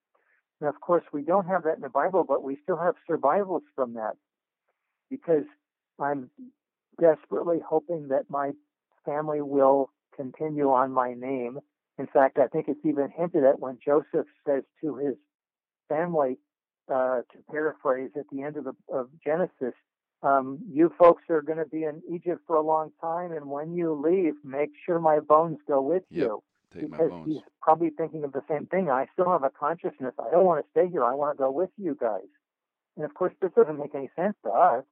[0.60, 3.62] And of course, we don't have that in the Bible, but we still have survivals
[3.74, 4.16] from that
[5.10, 5.44] because
[6.00, 6.30] I'm
[7.00, 8.52] desperately hoping that my
[9.04, 11.58] family will continue on my name.
[11.98, 15.14] In fact, I think it's even hinted at when Joseph says to his
[15.88, 16.38] family,
[16.92, 19.74] uh, to paraphrase at the end of, the, of Genesis,
[20.22, 23.74] um, you folks are going to be in Egypt for a long time, and when
[23.74, 26.26] you leave, make sure my bones go with yep.
[26.26, 26.42] you.
[26.74, 28.90] Take because he's probably thinking of the same thing.
[28.90, 30.12] I still have a consciousness.
[30.18, 31.02] I don't want to stay here.
[31.02, 32.28] I want to go with you guys.
[32.96, 34.84] And of course, this doesn't make any sense to us.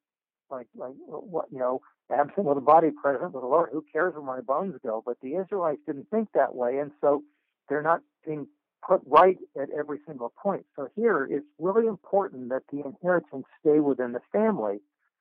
[0.49, 3.71] Like, like what you know, absent with the body, present with the Lord.
[3.73, 5.03] Who cares where my bones go?
[5.05, 7.25] But the Israelites didn't think that way, and so
[7.69, 8.47] they're not being
[8.87, 10.65] put right at every single point.
[10.77, 14.79] So here, it's really important that the inheritance stay within the family.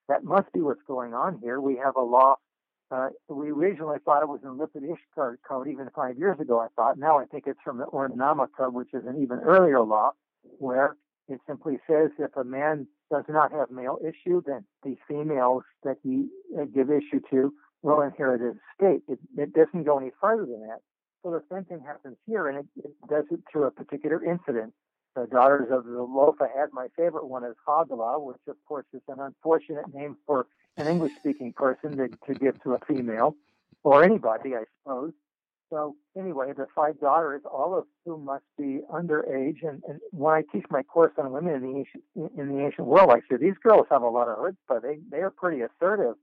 [0.07, 1.59] That must be what's going on here.
[1.59, 2.35] We have a law
[2.91, 6.97] uh, we originally thought it was in Lipit-Ishtar code even five years ago, I thought.
[6.97, 10.11] Now I think it's from the Ur-Nammu code, which is an even earlier law,
[10.59, 10.95] where
[11.27, 15.97] it simply says if a man does not have male issue, then the females that
[16.03, 16.27] he
[16.59, 19.01] uh, give issue to will inherit his estate.
[19.07, 20.81] It, it doesn't go any further than that.
[21.23, 24.73] So the same thing happens here, and it, it does it through a particular incident.
[25.15, 29.19] The daughters of the had my favorite one is Hoglah, which of course is an
[29.19, 33.35] unfortunate name for an English speaking person to, to give to a female
[33.83, 35.13] or anybody, I suppose.
[35.69, 40.43] So anyway, the five daughters, all of whom must be underage, and, and when I
[40.51, 42.03] teach my course on women in the ancient,
[42.37, 44.81] in the ancient world, I say these girls have a lot of chutzpah.
[44.81, 46.15] They they are pretty assertive,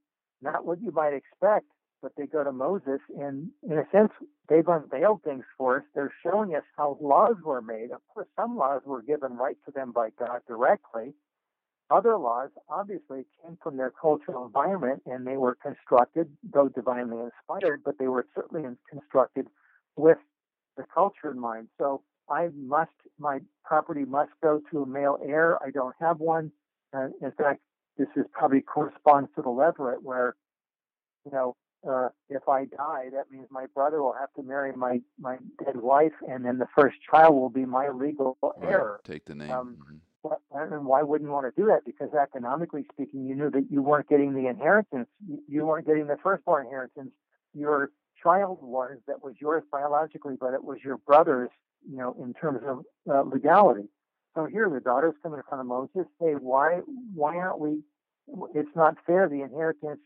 [0.43, 1.67] not what you might expect,
[2.03, 4.11] but they go to Moses, and in a sense,
[4.49, 5.85] they've unveiled things for us.
[5.95, 7.93] They're showing us how laws were made.
[7.93, 11.15] Of course, some laws were given right to them by God directly,
[11.91, 17.83] other laws obviously came from their cultural environment and they were constructed, though divinely inspired,
[17.85, 19.47] but they were certainly constructed
[19.97, 20.19] with
[20.77, 21.69] the culture in mind.
[21.79, 25.63] So I must, my property must go to a male heir.
[25.63, 26.51] I don't have one.
[26.95, 27.61] Uh, in fact,
[27.99, 30.35] this is probably corresponds to the Levirate where,
[31.27, 31.57] you know,
[31.89, 35.77] uh, if I die, that means my brother will have to marry my, my dead
[35.77, 38.93] wife, and then the first child will be my legal heir.
[38.93, 39.05] Right.
[39.05, 39.51] Take the name.
[39.51, 39.97] Um, mm-hmm
[40.53, 41.85] and why wouldn't you want to do that?
[41.85, 45.09] Because economically speaking, you knew that you weren't getting the inheritance.
[45.49, 47.11] You weren't getting the firstborn inheritance.
[47.55, 47.91] Your
[48.23, 51.51] child was that was yours biologically, but it was your brother's,
[51.89, 53.89] you know, in terms of uh, legality.
[54.35, 56.81] So here, the daughters come in front of Moses, say, why,
[57.15, 57.81] why aren't we?
[58.55, 59.29] It's not fair.
[59.29, 60.01] The inheritance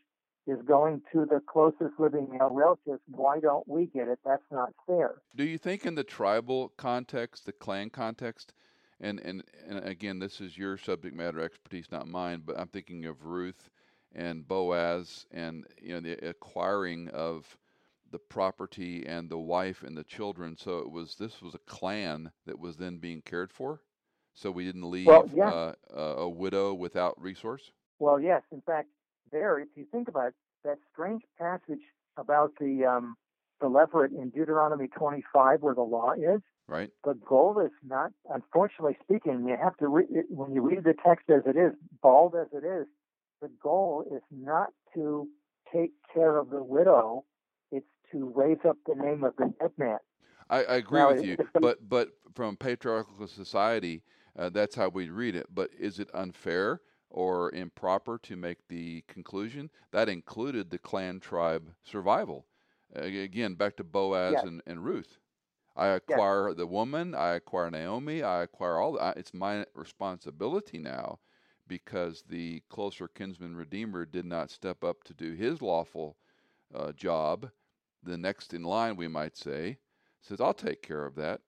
[0.46, 3.00] is going to the closest living male relatives.
[3.08, 4.18] Why don't we get it?
[4.24, 5.16] That's not fair.
[5.34, 8.52] Do you think, in the tribal context, the clan context,
[9.00, 12.42] and, and and again, this is your subject matter expertise, not mine.
[12.46, 13.70] But I'm thinking of Ruth
[14.14, 17.58] and Boaz, and you know the acquiring of
[18.10, 20.56] the property and the wife and the children.
[20.56, 23.80] So it was this was a clan that was then being cared for.
[24.32, 25.48] So we didn't leave Well, yeah.
[25.50, 27.72] uh, a, a widow without resource.
[27.98, 28.42] Well, yes.
[28.52, 28.88] In fact,
[29.32, 31.82] there, if you think about it, that strange passage
[32.16, 33.16] about the um,
[33.60, 36.90] the levirate in Deuteronomy 25, where the law is, Right.
[37.04, 40.94] the goal is not, unfortunately speaking, you have to read it, when you read the
[40.94, 41.72] text as it is,
[42.02, 42.86] bald as it is,
[43.40, 45.28] the goal is not to
[45.72, 47.24] take care of the widow,
[47.70, 49.98] it's to raise up the name of the dead man.
[50.50, 54.02] I, I agree Now, with you, but but from patriarchal society,
[54.38, 55.46] uh, that's how we read it.
[55.52, 56.80] But is it unfair
[57.10, 62.46] or improper to make the conclusion that included the clan tribe survival?
[62.94, 64.44] Again, back to Boaz Yes.
[64.44, 65.18] and, and Ruth.
[65.76, 68.98] I acquire the woman, I acquire Naomi, I acquire all.
[68.98, 71.20] I, it's my responsibility now,
[71.68, 76.16] because the closer kinsman redeemer did not step up to do his lawful
[76.74, 77.50] uh, job.
[78.02, 79.78] The next in line, we might say,
[80.22, 81.42] says, "I'll take care of that."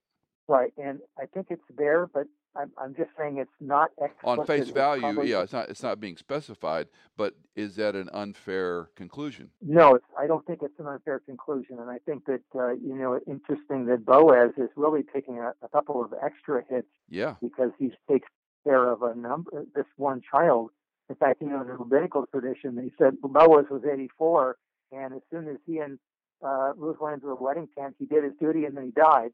[0.49, 2.27] Right, and I think it's there, but
[2.59, 3.91] I'm, I'm just saying it's not
[4.25, 8.91] On face value, yeah, it's not it's not being specified, but is that an unfair
[8.97, 9.51] conclusion?
[9.63, 12.95] No, it's, I don't think it's an unfair conclusion, and I think that uh, you
[12.97, 17.71] know, interesting that Boaz is really taking a, a couple of extra hits Yeah, because
[17.79, 18.29] he takes
[18.65, 20.71] care of a number, this one child.
[21.09, 24.57] In fact, you know, in the rabbinical tradition, they said Boaz was 84,
[24.93, 25.99] and as soon as he and
[26.45, 29.31] uh, Ruth went into a wedding tent, he did his duty and then he died.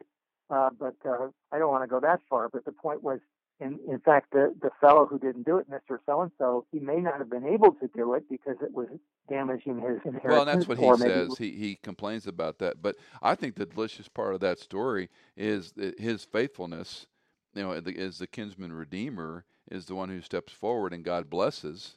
[0.51, 2.49] Uh, but uh, I don't want to go that far.
[2.49, 3.21] But the point was,
[3.61, 5.99] in, in fact, the, the fellow who didn't do it, Mr.
[6.07, 8.89] So and so, he may not have been able to do it because it was
[9.29, 10.25] damaging his inheritance.
[10.25, 11.37] well, that's what he says.
[11.39, 15.73] He he complains about that, but I think the delicious part of that story is
[15.73, 17.07] that his faithfulness.
[17.55, 21.97] You know, as the kinsman redeemer is the one who steps forward and God blesses.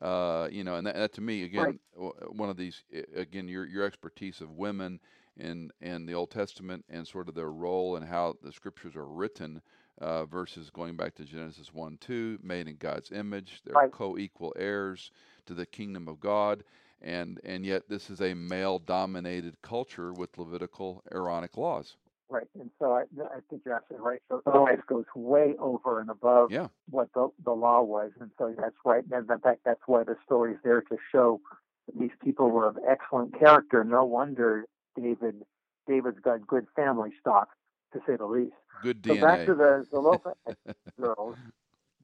[0.00, 2.30] Uh, you know, and that, that to me again, Right.
[2.30, 5.00] one of these uh, again your your expertise of women
[5.36, 9.06] in in the Old Testament and sort of their role and how the scriptures are
[9.06, 9.60] written
[10.00, 13.92] uh, versus going back to Genesis one two, made in God's image, they're Right.
[13.92, 15.10] co-equal heirs
[15.46, 16.62] to the kingdom of God,
[17.02, 21.96] and and yet this is a male-dominated culture with Levitical Aaronic laws.
[22.30, 24.20] Right, and so I, I think you're absolutely right.
[24.28, 26.68] So Boaz goes way over and above Yeah.
[26.90, 29.02] what the the law was, and so that's right.
[29.10, 31.40] And in fact, that's why the story's there to show
[31.86, 33.82] that these people were of excellent character.
[33.82, 35.42] No wonder David
[35.86, 37.48] David's got good family stock,
[37.94, 38.52] to say the least.
[38.82, 39.22] Good So DNA.
[39.22, 40.56] back to the Zelophehad
[41.00, 41.36] girls.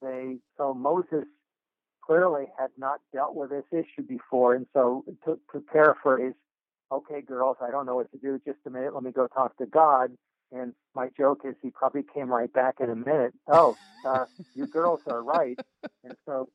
[0.01, 1.27] They so Moses
[2.03, 6.33] clearly had not dealt with this issue before, and so to, to paraphrase,
[6.93, 8.41] okay, girls, I don't know what to do.
[8.47, 10.11] Just a minute, let me go talk to God.
[10.53, 13.35] And my joke is he probably came right back in a minute.
[13.51, 13.79] Oh,
[14.09, 15.59] uh, you girls are right.
[16.05, 16.49] And so,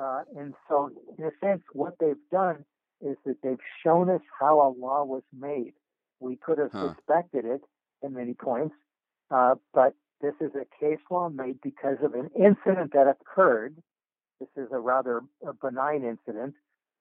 [0.00, 2.64] uh, and so, in a sense, what they've done
[3.00, 5.74] is that they've shown us how a law was made.
[6.20, 6.94] We could have Huh.
[6.96, 7.62] suspected it
[8.02, 8.74] in many points,
[9.30, 13.76] uh, but this is a case law made because of an incident that occurred.
[14.40, 16.54] This is a rather uh benign incident,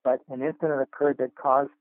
[0.03, 1.71] but an incident occurred that caused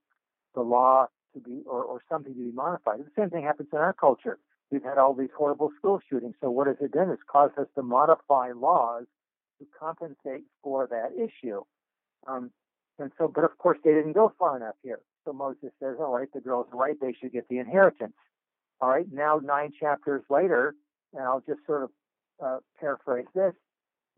[0.57, 2.98] the law to be, or, or something to be modified.
[2.98, 4.38] The same thing happens in our culture.
[4.72, 6.34] We've had all these horrible school shootings.
[6.40, 7.11] So what has it done?
[7.11, 9.04] It's caused us to modify laws
[9.61, 11.62] to compensate for that issue.
[12.26, 12.50] Um,
[12.98, 15.00] and so, but of course, they didn't go far enough here.
[15.24, 16.96] So Moses says, all right, the girls are right.
[17.00, 18.14] They should get the inheritance.
[18.80, 20.74] All right, now nine chapters later,
[21.14, 21.90] and I'll just sort of
[22.44, 23.54] uh, paraphrase this.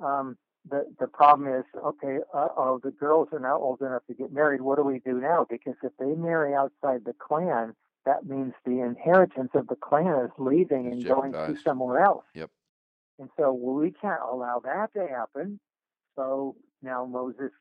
[0.00, 0.36] Um,
[0.70, 4.32] the the problem is, okay, uh oh, the girls are now old enough to get
[4.32, 4.60] married.
[4.60, 5.46] What do we do now?
[5.48, 10.30] Because if they marry outside the clan, that means the inheritance of the clan is
[10.38, 12.24] leaving and going to somewhere else.
[12.34, 12.50] Yep.
[13.18, 15.60] And so well, we can't allow that to happen.
[16.16, 17.52] So now Moses,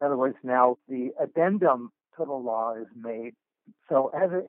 [0.00, 3.34] in other words, now the addendum to the law is made.
[3.88, 4.48] So as it,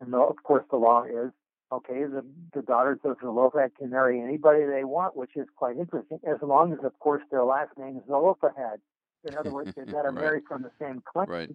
[0.00, 1.32] and of course the law is
[1.72, 6.20] okay, the, the daughters of Zelophehad can marry anybody they want, which is quite interesting,
[6.28, 8.78] as long as, of course, their last name is Zelophehad.
[9.24, 10.14] In other words, they've got to Right.
[10.22, 11.28] marry from the same clan.
[11.28, 11.50] Right.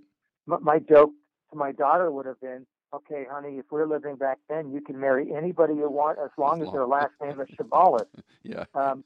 [0.52, 1.12] M- My joke
[1.52, 5.00] to my daughter would have been, okay, honey, if we're living back then, you can
[5.00, 8.08] marry anybody you want as long as long- their last name is Chavalas.
[8.44, 8.64] Yeah.
[8.76, 9.04] Um,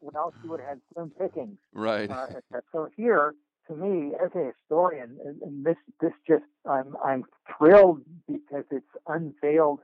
[0.00, 1.58] well, she would have had slim pickings.
[1.74, 2.08] Right.
[2.08, 2.28] Uh,
[2.70, 3.34] so here,
[3.66, 7.24] to me, as a historian, and, and this this just I'm I'm
[7.58, 9.80] thrilled because it's unveiled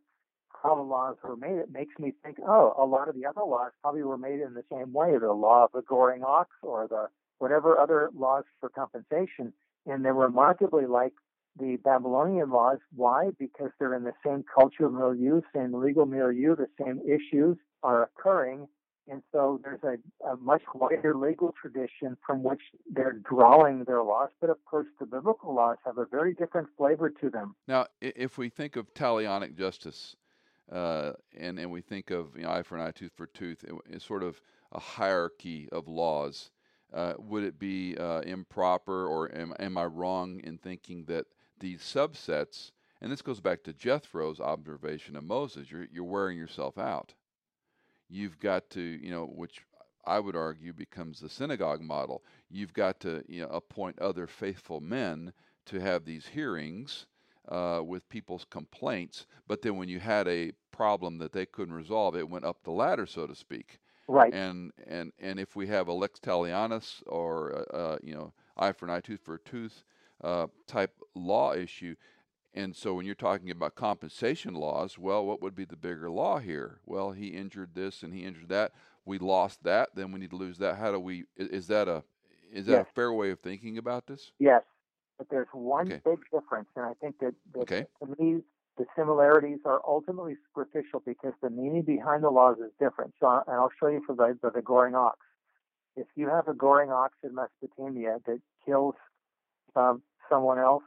[0.65, 1.59] how the laws were made.
[1.59, 4.55] It makes me think, oh, a lot of the other laws probably were made in
[4.55, 7.09] the same way, the law of the goring ox or the
[7.39, 9.53] whatever other laws for compensation,
[9.87, 11.13] and they're remarkably like
[11.59, 12.79] the Babylonian laws.
[12.95, 13.31] Why?
[13.39, 18.67] Because they're in the same cultural milieu, same legal milieu, the same issues are occurring,
[19.09, 24.31] and so there's a, a much wider legal tradition from which they're drawing their laws,
[24.41, 27.55] but of course the biblical laws have a very different flavor to them.
[27.69, 30.17] Now, if we think of talionic justice,
[30.71, 33.65] uh, and and we think of you know, eye for an eye, tooth for tooth,
[33.89, 34.41] it's sort of
[34.73, 36.51] a hierarchy of laws.
[36.93, 41.27] Uh, would it be uh, improper, or am, am I wrong in thinking that
[41.59, 46.79] these subsets, and this goes back to Jethro's observation of Moses, you're you're wearing yourself
[46.79, 47.15] out.
[48.09, 49.63] You've got to, you know, which
[50.07, 52.23] I would argue becomes the synagogue model.
[52.51, 55.33] You've got to you know, appoint other faithful men
[55.67, 57.07] to have these hearings
[57.49, 59.27] uh, with people's complaints.
[59.47, 62.71] But then when you had a problem that they couldn't resolve, it went up the
[62.71, 63.81] ladder, so to speak.
[64.07, 64.33] Right.
[64.33, 68.73] And and and if we have a lex talionis or uh, uh, you know eye
[68.73, 69.85] for an eye, tooth for a tooth
[70.23, 71.97] uh, type law issue,
[72.53, 76.39] and so when you're talking about compensation laws, well, what would be the bigger law
[76.39, 76.79] here?
[76.87, 78.73] Well, he injured this and he injured that.
[79.05, 80.77] We lost that, then we need to lose that.
[80.77, 81.25] How do we?
[81.37, 82.05] Is that a
[82.53, 82.87] is that yes.
[82.89, 84.31] a fair way of thinking about this?
[84.39, 84.63] Yes,
[85.19, 86.01] but there's one okay.
[86.05, 87.87] big difference, and I think that, that okay.
[88.03, 88.43] to me
[88.77, 93.15] the similarities are ultimately superficial because the meaning behind the laws is different.
[93.21, 95.19] So, and I'll show you for the, the, the goring ox.
[95.97, 98.97] If you have a goring ox in Mesopotamia that kills
[99.77, 100.83] um, someone else,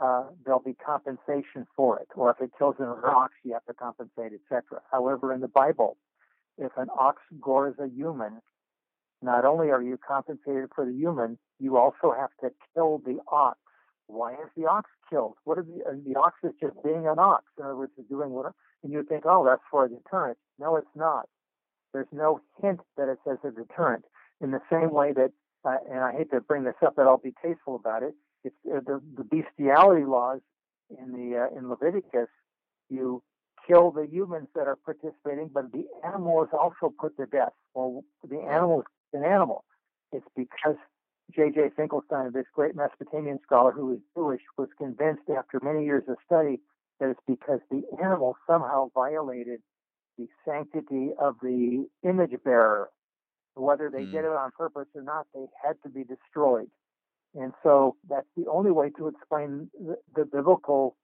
[0.00, 2.08] uh, there'll be compensation for it.
[2.14, 4.82] Or if it kills an ox, you have to compensate, etc.
[4.90, 5.96] However, in the Bible,
[6.58, 8.42] if an ox gores a human,
[9.22, 13.58] not only are you compensated for the human, you also have to kill the ox
[14.10, 15.34] why is the ox killed?
[15.44, 17.44] What is the, uh, the ox is just being an ox.
[17.58, 18.52] In other words, it's doing what,
[18.82, 20.38] and you think, oh, that's for a deterrent.
[20.58, 21.28] No, it's not.
[21.92, 24.04] There's no hint that it says a deterrent.
[24.40, 25.32] In the same way that,
[25.64, 28.14] uh, and I hate to bring this up, but I'll be tasteful about it.
[28.44, 30.40] It's uh, the, the bestiality laws
[30.90, 32.28] in the uh, in Leviticus.
[32.88, 33.22] You
[33.66, 37.52] kill the humans that are participating, but the animal is also put to death.
[37.74, 39.64] Well, the animal is an animal.
[40.12, 40.76] It's because
[41.34, 41.70] J.J.
[41.76, 46.60] Finkelstein, this great Mesopotamian scholar who is Jewish, was convinced after many years of study
[46.98, 49.60] that it's because the animal somehow violated
[50.18, 52.90] the sanctity of the image bearer.
[53.54, 54.12] Whether they mm.
[54.12, 56.68] did it on purpose or not, they had to be destroyed.
[57.34, 60.96] And so that's the only way to explain the, the biblical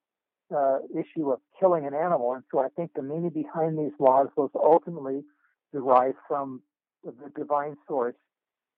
[0.55, 2.33] uh, issue of killing an animal.
[2.33, 5.21] And so I think the meaning behind these laws was ultimately
[5.73, 6.61] derived from
[7.03, 8.15] the divine source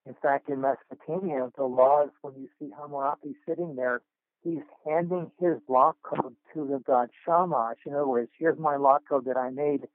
[0.06, 4.02] in fact, in Mesopotamia, the laws, when you see Hammurabi sitting there,
[4.44, 7.78] he's handing his law code to the god Shamash.
[7.86, 9.88] In other words, here's my law code that I made.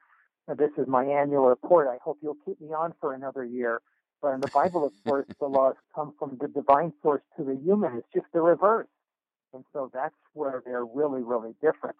[0.46, 1.88] This is my annual report.
[1.88, 3.80] I hope you'll keep me on for another year.
[4.20, 7.58] But in the Bible, of course, the laws come from the divine source to the
[7.62, 7.96] human.
[7.96, 8.86] It's just the reverse.
[9.52, 11.96] And so that's where they're really, really different.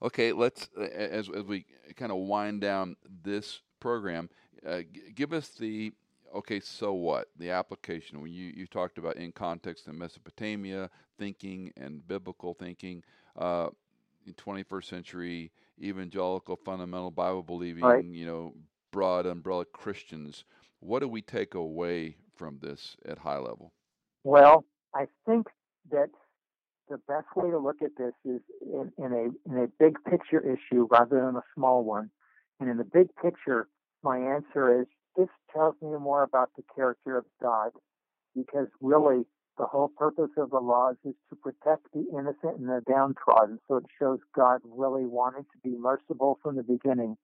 [0.00, 1.66] Okay, let's, as, as we
[1.96, 4.28] kind of wind down this program,
[4.66, 4.80] uh,
[5.14, 5.92] give us the
[6.34, 7.28] okay, so what?
[7.38, 13.02] The application, when you, you talked about in context in Mesopotamia thinking and biblical thinking,
[13.36, 13.68] uh,
[14.26, 18.04] in 21st century evangelical fundamental Bible believing, right.
[18.04, 18.54] you know,
[18.92, 20.44] broad umbrella Christians,
[20.80, 23.72] what do we take away from this at high level?
[24.24, 24.64] Well,
[24.94, 25.48] I think
[25.90, 26.10] that
[26.88, 30.40] the best way to look at this is in, in a in a big picture
[30.40, 32.10] issue rather than a small one.
[32.60, 33.68] And in the big picture,
[34.02, 37.72] my answer is this tells me more about the character of God
[38.34, 39.24] because really
[39.58, 43.58] the whole purpose of the laws is to protect the innocent and the downtrodden.
[43.68, 47.16] So it shows God really wanting to be merciful from the beginning.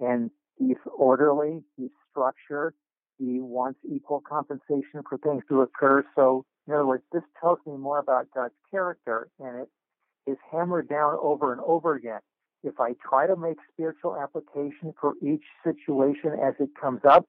[0.00, 2.74] And he's orderly, he's structured,
[3.18, 6.04] he wants equal compensation for things to occur.
[6.14, 10.88] So, in other words, this tells me more about God's character, and it is hammered
[10.88, 12.20] down over and over again
[12.62, 17.26] if I try to make spiritual application for each situation as it comes up,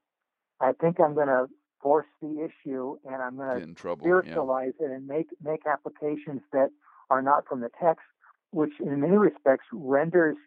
[0.59, 1.47] I think I'm going to
[1.81, 4.87] force the issue and I'm going to spiritualize yeah.
[4.87, 6.69] it and make make applications that
[7.09, 8.05] are not from the text,
[8.51, 10.37] which in many respects renders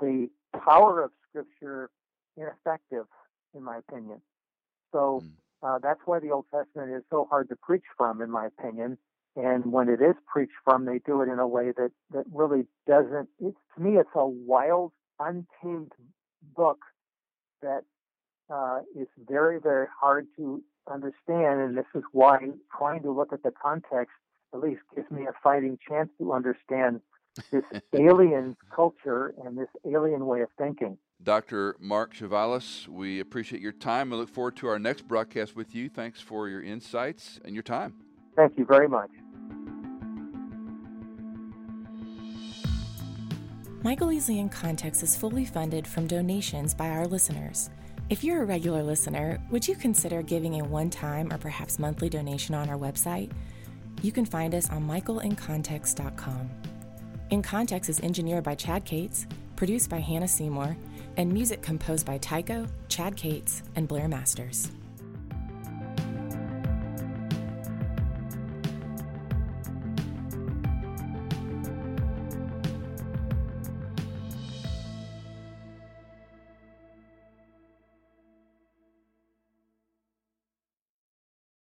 [0.00, 0.28] the
[0.64, 1.90] power of Scripture
[2.36, 3.06] ineffective,
[3.54, 4.20] in my opinion.
[4.92, 5.30] So mm.
[5.62, 8.98] uh, that's why the Old Testament is so hard to preach from, in my opinion,
[9.36, 12.64] and when it is preached from, they do it in a way that, that really
[12.88, 13.28] doesn't.
[13.38, 15.92] It's to me, it's a wild, untamed
[16.56, 16.78] book
[17.60, 17.82] that
[18.50, 21.60] uh, is very, very hard to understand.
[21.60, 22.38] And this is why
[22.76, 24.14] trying to look at the context
[24.54, 27.00] at least gives me a fighting chance to understand
[27.52, 30.96] this alien culture and this alien way of thinking.
[31.22, 31.76] Dr.
[31.78, 34.12] Mark Chavalas, we appreciate your time.
[34.12, 35.90] I look forward to our next broadcast with you.
[35.90, 37.94] Thanks for your insights and your time.
[38.36, 39.10] Thank you very much.
[43.82, 47.70] Michael Easley in Context is fully funded from donations by our listeners.
[48.10, 52.08] If you're a regular listener, would you consider giving a one time or perhaps monthly
[52.08, 53.30] donation on our website?
[54.02, 56.50] You can find us on michaelincontext.com.
[57.30, 59.26] In Context is engineered by Chad Cates,
[59.56, 60.76] produced by Hannah Seymour,
[61.16, 64.70] and music composed by Tycho, Chad Cates, and Blair Masters.